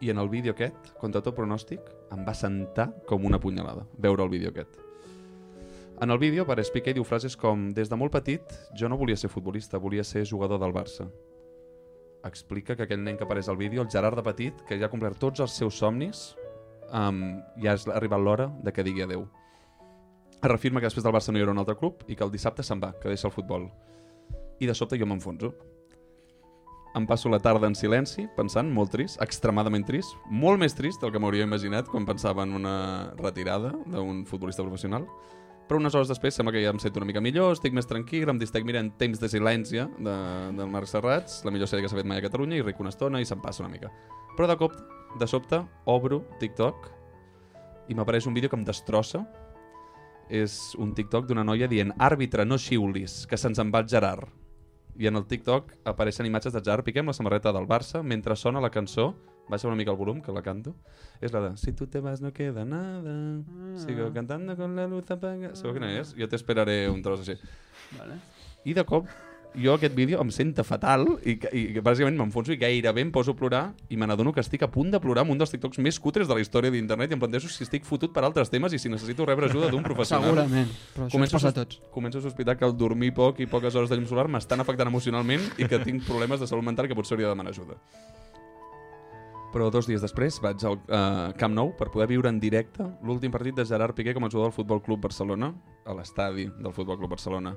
[0.00, 4.24] I en el vídeo aquest, contra tot pronòstic, em va sentar com una punyalada, veure
[4.24, 4.80] el vídeo aquest.
[6.00, 9.16] En el vídeo apareix Piqué diu frases com «Des de molt petit, jo no volia
[9.20, 11.10] ser futbolista, volia ser jugador del Barça».
[12.24, 14.90] Explica que aquell nen que apareix al vídeo, el Gerard de petit, que ja ha
[14.90, 16.32] complert tots els seus somnis,
[16.92, 19.26] um, ja ha arribat l'hora de que digui adeu.
[20.42, 22.62] Reafirma que després del Barça no hi haurà un altre club i que el dissabte
[22.62, 23.70] se'n va, que deixa el futbol.
[24.60, 25.54] I de sobte jo m'enfonso.
[26.94, 31.10] Em passo la tarda en silenci, pensant, molt trist, extremadament trist, molt més trist del
[31.10, 32.76] que m'hauria imaginat quan pensava en una
[33.18, 35.08] retirada d'un futbolista professional.
[35.66, 38.28] Però unes hores després sembla que ja em sento una mica millor, estic més tranquil,
[38.28, 40.16] em distec mirant Temps de silència de,
[40.54, 42.92] del Marc Serrats, la millor sèrie que s'ha fet mai a Catalunya, i ric una
[42.92, 43.90] estona i se'm passa una mica.
[44.36, 44.76] Però de cop,
[45.20, 46.90] de sobte, obro TikTok
[47.88, 49.24] i m'apareix un vídeo que em destrossa.
[50.32, 54.30] És un TikTok d'una noia dient àrbitre, no xiulis, que se'ns en va el Gerard.
[54.96, 58.36] I en el TikTok apareixen imatges de Gerard Piqué amb la samarreta del Barça mentre
[58.38, 59.12] sona la cançó
[59.48, 60.74] Baixa una mica el volum, que la canto.
[61.20, 63.42] És la de Si tu te vas no queda nada,
[63.76, 65.54] sigo cantando con la luz apagada...
[65.54, 66.14] Sabeu quina és?
[66.16, 67.36] Jo t'esperaré un tros així.
[67.98, 68.16] Vale.
[68.64, 69.10] I de cop,
[69.54, 73.34] jo aquest vídeo em senta fatal i, i que bàsicament m'enfonso i gairebé em poso
[73.34, 75.80] a plorar i me n'adono que estic a punt de plorar amb un dels TikToks
[75.84, 78.74] més cutres de la història d'internet i em plantejo si estic fotut per altres temes
[78.74, 80.30] i si necessito rebre ajuda d'un professional.
[80.32, 81.80] Segurament, però això ens passa a tots.
[81.94, 84.90] Començo a sospitar que el dormir poc i poques hores de llum solar m'estan afectant
[84.90, 87.78] emocionalment i que tinc problemes de salut mental que potser hauria de demanar ajuda.
[89.54, 93.30] Però dos dies després vaig al uh, Camp Nou per poder viure en directe l'últim
[93.30, 95.52] partit de Gerard Piqué com a jugador del Futbol Club Barcelona,
[95.86, 97.54] a l'estadi del Futbol Club Barcelona.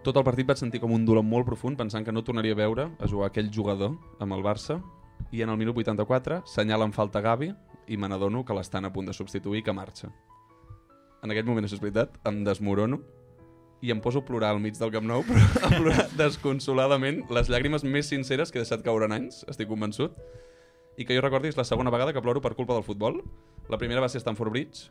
[0.00, 2.58] Tot el partit vaig sentir com un dolor molt profund pensant que no tornaria a
[2.62, 4.78] veure a jugar aquell jugador amb el Barça
[5.30, 7.50] i en el minut 84 senyalen falta Gavi
[7.86, 10.08] i me n'adono que l'estan a punt de substituir i que marxa.
[11.20, 13.02] En aquell moment, això és veritat, em desmorono
[13.84, 17.52] i em poso a plorar al mig del Camp Nou, però a plorar desconsoladament les
[17.52, 20.16] llàgrimes més sinceres que he deixat caure en anys, estic convençut,
[20.96, 23.20] i que jo recordi és la segona vegada que ploro per culpa del futbol.
[23.68, 24.88] La primera va ser a Stamford Bridge,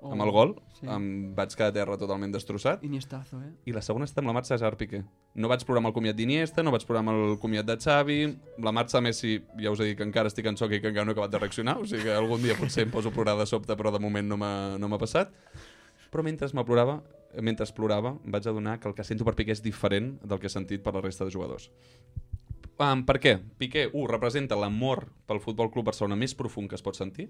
[0.00, 0.86] Oh, amb el gol, sí.
[0.88, 2.80] em vaig quedar a terra totalment destrossat.
[2.86, 3.50] Iniestazo, eh?
[3.68, 5.02] I la segona està amb la marxa de Gerard Piqué.
[5.36, 8.16] No vaig plorar amb el comiat d'Iniesta, no vaig plorar amb el comiat de Xavi,
[8.64, 10.88] la marxa de Messi, ja us he dit que encara estic en xoc i que
[10.88, 13.16] encara no he acabat de reaccionar, o sigui que algun dia potser em poso a
[13.18, 15.36] plorar de sobte, però de moment no m'ha no passat.
[16.10, 16.96] Però mentre me plorava,
[17.36, 20.48] mentre plorava, em vaig adonar que el que sento per Piqué és diferent del que
[20.48, 21.68] he sentit per la resta de jugadors.
[22.80, 23.36] Um, per què?
[23.60, 27.28] Piqué, 1, representa l'amor pel Futbol Club Barcelona més profund que es pot sentir.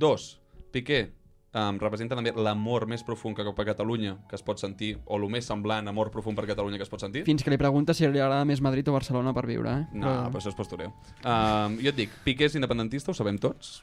[0.00, 0.30] 2,
[0.72, 1.10] Piqué
[1.54, 5.18] um, representa també l'amor més profund que cap a Catalunya que es pot sentir, o
[5.18, 7.24] el més semblant amor profund per Catalunya que es pot sentir.
[7.28, 9.86] Fins que li pregunta si li agrada més Madrid o Barcelona per viure, eh?
[9.94, 10.92] No, però això és postureu.
[11.22, 13.80] Um, jo et dic, Piqué és independentista, ho sabem tots.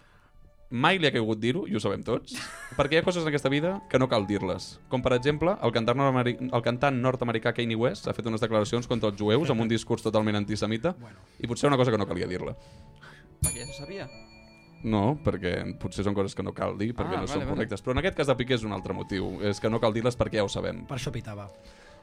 [0.67, 2.33] Mai li ha caigut dir-ho, i ho sabem tots,
[2.75, 4.73] perquè hi ha coses en aquesta vida que no cal dir-les.
[4.91, 9.13] Com, per exemple, el cantant, el cantant nord-americà Kanye West ha fet unes declaracions contra
[9.13, 11.23] els jueus amb un discurs totalment antisemita, bueno.
[11.39, 12.57] i potser una cosa que no calia dir-la.
[13.39, 14.09] Perquè ja se sabia.
[14.83, 17.49] No, perquè potser són coses que no cal dir, perquè Ah, no vale, són vale.
[17.55, 17.81] correctes.
[17.83, 19.39] Però en aquest cas de Piqué és un altre motiu.
[19.41, 20.85] És que no cal dir-les perquè ja ho sabem.
[20.87, 21.49] Per això pitava.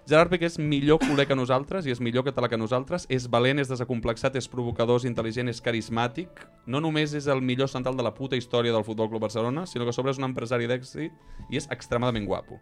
[0.06, 3.58] Gerard Piqué és millor culer que nosaltres i és millor català que nosaltres, és valent,
[3.58, 6.28] és desacomplexat, és provocador, és intel·ligent, és carismàtic.
[6.66, 9.84] No només és el millor central de la puta història del Futbol Club Barcelona, sinó
[9.84, 11.12] que a sobre és un empresari d'èxit
[11.48, 12.60] i és extremadament guapo.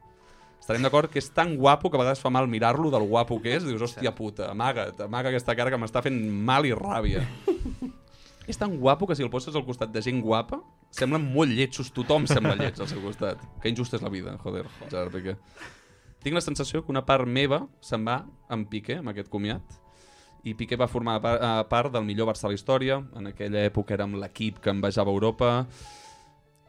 [0.60, 3.56] Estarem d'acord que és tan guapo que a vegades fa mal mirar-lo del guapo que
[3.56, 3.64] és.
[3.66, 7.24] Dius, hòstia puta, amaga't, amaga aquesta cara que m'està fent mal i ràbia.
[8.46, 10.58] és tan guapo que si el poses al costat de gent guapa,
[10.90, 13.42] semblen molt lletjos, tothom sembla lleig al seu costat.
[13.62, 15.36] Que injusta és la vida, joder, Gerard Piqué.
[16.22, 18.20] Tinc la sensació que una part meva se'n va
[18.52, 19.78] amb Piqué, amb aquest comiat,
[20.42, 22.98] i Piqué va formar eh, part del millor Barça de la història.
[23.18, 25.52] En aquella època érem l'equip que envejava Europa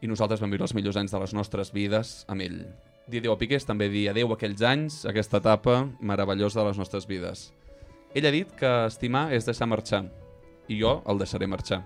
[0.04, 2.60] i nosaltres vam viure els millors anys de les nostres vides amb ell.
[3.10, 6.70] Dir adéu a Piqué és també dir adéu a aquells anys, aquesta etapa meravellosa de
[6.70, 7.50] les nostres vides.
[8.14, 10.04] Ell ha dit que estimar és deixar marxar,
[10.68, 11.82] i jo el deixaré marxar.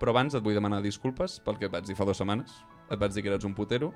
[0.00, 2.62] Però abans et vull demanar disculpes pel que et vaig dir fa dues setmanes.
[2.90, 3.92] Et vaig dir que eres un putero,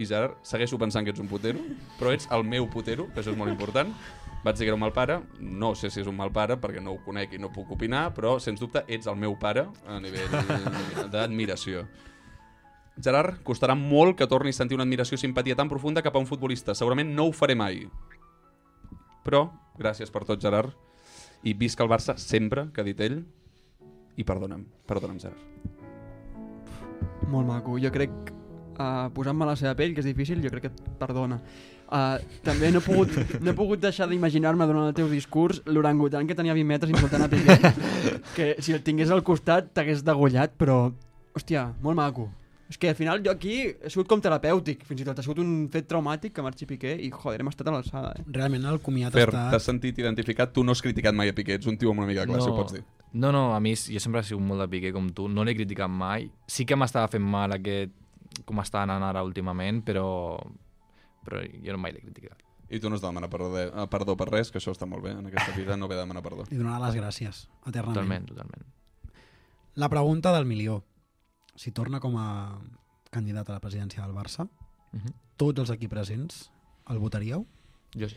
[0.00, 1.60] i Gerard, segueixo pensant que ets un putero,
[1.98, 3.90] però ets el meu putero, que això és molt important.
[4.44, 6.80] Vaig dir que era un mal pare, no sé si és un mal pare perquè
[6.80, 9.98] no ho conec i no puc opinar, però sens dubte ets el meu pare a
[10.00, 11.84] nivell d'admiració.
[12.96, 16.22] Gerard, costarà molt que torni a sentir una admiració i simpatia tan profunda cap a
[16.22, 16.74] un futbolista.
[16.74, 17.84] Segurament no ho faré mai.
[19.24, 19.50] Però
[19.80, 20.74] Gràcies per tot, Gerard.
[21.42, 23.22] I visca el Barça sempre, que ha dit ell.
[24.20, 25.40] I perdona'm, perdona'm, Gerard.
[27.30, 27.78] Molt maco.
[27.80, 28.12] Jo crec,
[28.76, 31.40] uh, posant-me a la seva pell, que és difícil, jo crec que et perdona.
[31.90, 36.28] Uh, també no he pogut, no he pogut deixar d'imaginar-me durant el teu discurs l'orangutan
[36.28, 37.56] que tenia 20 metres insultant a Piqué,
[38.36, 40.84] que si el tingués al costat t'hagués degollat, però,
[41.34, 42.28] hòstia, molt maco.
[42.70, 45.40] És que al final jo aquí he sigut com terapèutic, fins i tot ha sigut
[45.42, 48.12] un fet traumàtic que marxi Piqué i joder, hem estat a l'alçada.
[48.14, 48.22] Eh?
[48.36, 49.48] Realment el comiat Fer, està...
[49.50, 50.52] t'has sentit identificat?
[50.54, 52.46] Tu no has criticat mai a Piqué, ets un tio amb una mica de classe,
[52.46, 52.84] no, ho pots dir.
[53.10, 55.56] No, no, a mi jo sempre he sigut molt de Piqué com tu, no l'he
[55.58, 56.28] criticat mai.
[56.46, 57.96] Sí que m'estava fent mal aquest,
[58.46, 60.06] com està anant ara últimament, però,
[61.26, 62.38] però jo no mai l'he criticat.
[62.70, 65.02] I tu no has de demanar perdó, eh, perdó per res, que això està molt
[65.02, 65.16] bé.
[65.18, 66.46] En aquesta vida no ve de demanar perdó.
[66.54, 67.96] I donar les gràcies, eternament.
[67.96, 68.68] Totalment, totalment.
[69.74, 70.84] La pregunta del milió.
[71.56, 72.58] Si torna com a
[73.10, 74.48] candidat a la presidència del Barça,
[74.92, 75.12] Mhm.
[75.36, 76.50] tots els aquí presents
[76.88, 77.46] el votaríeu?
[77.94, 78.16] Jo sí.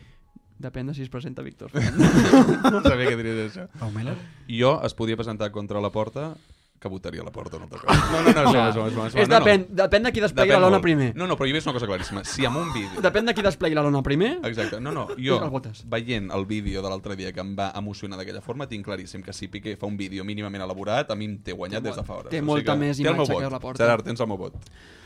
[0.58, 1.70] Depèn de si es presenta Víctor.
[2.72, 3.68] no sabia que diries això.
[3.78, 4.16] Pau Meller?
[4.48, 6.36] Jo es podia presentar contra la porta
[6.84, 7.88] que votaria a la porta un altre cop.
[7.90, 9.76] No, no, no, és, broma, és, broma, és, és, no, depèn- no.
[9.80, 10.84] depèn de qui desplegui Depèn la lona molt.
[10.84, 11.08] primer.
[11.16, 12.22] No, no, però he vist una cosa claríssima.
[12.28, 13.00] Si amb un vídeo...
[13.02, 14.34] Depèn de qui desplegui la lona primer.
[14.44, 14.78] Exacte.
[14.84, 15.82] No, no, jo, el votes.
[15.88, 19.32] veient el vídeo de l'altre dia que em va emocionar d'aquella forma, tinc claríssim que
[19.32, 22.04] si Piqué fa un vídeo mínimament elaborat, a mi em té guanyat Té des de
[22.04, 22.30] fa hores.
[22.30, 23.82] té O sigui molta que més imatge que la porta.
[23.82, 24.54] Gerard, tens el meu vot.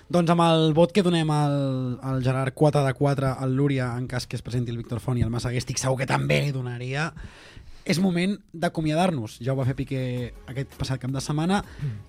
[0.08, 4.06] Doncs amb el vot que donem al, al Gerard 4 de 4 al Lúria, en
[4.08, 6.50] cas que es presenti el Víctor Font i el Massaguer, estic segur que també li
[6.50, 7.10] donaria.
[7.88, 9.38] És moment d'acomiadar-nos.
[9.40, 10.00] Ja ho va fer Piqué
[10.50, 11.62] aquest passat cap de setmana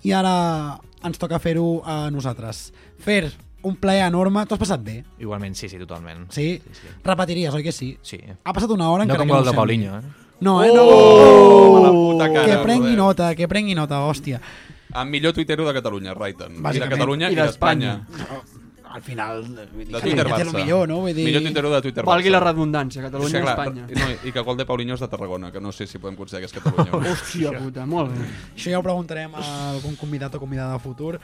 [0.04, 2.68] i ara ens toca fer-ho a nosaltres.
[3.00, 3.30] Fer,
[3.62, 4.44] un plaer enorme.
[4.46, 5.00] T'ho has passat bé?
[5.20, 6.26] Igualment, sí, sí, totalment.
[6.34, 6.60] Sí?
[7.04, 7.94] Repetiries, oi que sí?
[8.02, 8.20] Sí.
[8.20, 10.28] Ha passat una hora No encara com que el de ho Paulinho, eh?
[10.40, 10.70] No, eh?
[10.72, 11.80] Oh!
[11.84, 11.92] No!
[11.92, 12.98] Puta cara, que prengui joder.
[13.02, 14.40] nota, que prengui nota, hòstia.
[14.90, 16.56] El millor tuitero de Catalunya, Raitan.
[16.56, 16.88] I de.
[16.88, 18.00] Catalunya i, I d'Espanya.
[18.90, 19.44] Al final...
[19.54, 20.56] De que Twitter ja té el Barça.
[20.64, 20.96] millor, no?
[21.04, 22.32] Vull dir- Millor tuitero de Twitter Valgui Barça.
[22.32, 23.86] la redundància, Catalunya Sí, i clar, Espanya.
[23.86, 26.42] No, I que gol de Paulinho és de Tarragona, que no sé si podem considerar
[26.48, 26.92] que és Catalunya.
[26.92, 27.12] o no.
[27.14, 28.26] Hòstia puta, molt bé.
[28.56, 31.20] Això ja ho preguntarem a algun convidat o convidada de futur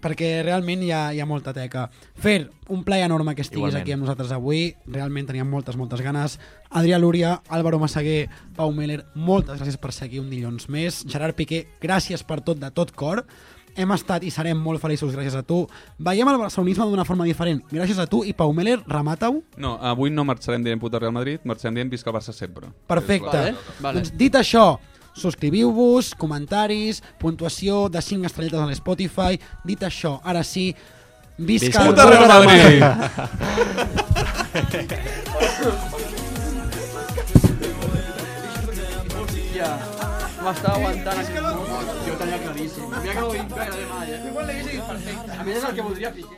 [0.00, 1.90] perquè realment hi ha, hi ha molta teca.
[2.16, 3.82] Fer, un plaer enorme que estiguis Igualment.
[3.82, 4.74] aquí amb nosaltres avui.
[4.86, 6.38] Realment teníem moltes, moltes ganes.
[6.70, 11.04] Adrià Lúria, Álvaro Massaguer, Pau Meller, moltes gràcies per ser aquí un dilluns més.
[11.06, 13.26] Gerard Piqué, gràcies per tot, de tot cor.
[13.76, 15.64] Hem estat i serem molt feliços gràcies a tu.
[15.98, 17.60] Veiem el barcelonisme d'una forma diferent.
[17.72, 19.40] Gràcies a tu i Pau Meller, remata-ho.
[19.56, 22.68] No, avui no marxarem dient puta Real Madrid, marxarem dient visca el Barça sempre.
[22.86, 23.48] Perfecte.
[23.50, 24.78] És la- Doncs dit això,
[25.14, 29.38] subscriviu-vos, comentaris, puntuació de 5 estrelletes a l'Spotify.
[29.64, 30.74] Dit això, ara sí,
[31.38, 32.82] visca, Visca el Real Madrid!
[34.54, 36.00] Hòstia,
[40.44, 41.92] m'estava aguantant aquest mot.
[42.06, 42.84] Jo ho tenia claríssim.
[42.94, 44.20] Mira que ho dic gairebé mai, eh?
[44.30, 45.30] Igual l'he vist i perfecte.
[45.38, 46.32] A més és el que voldria Piqué.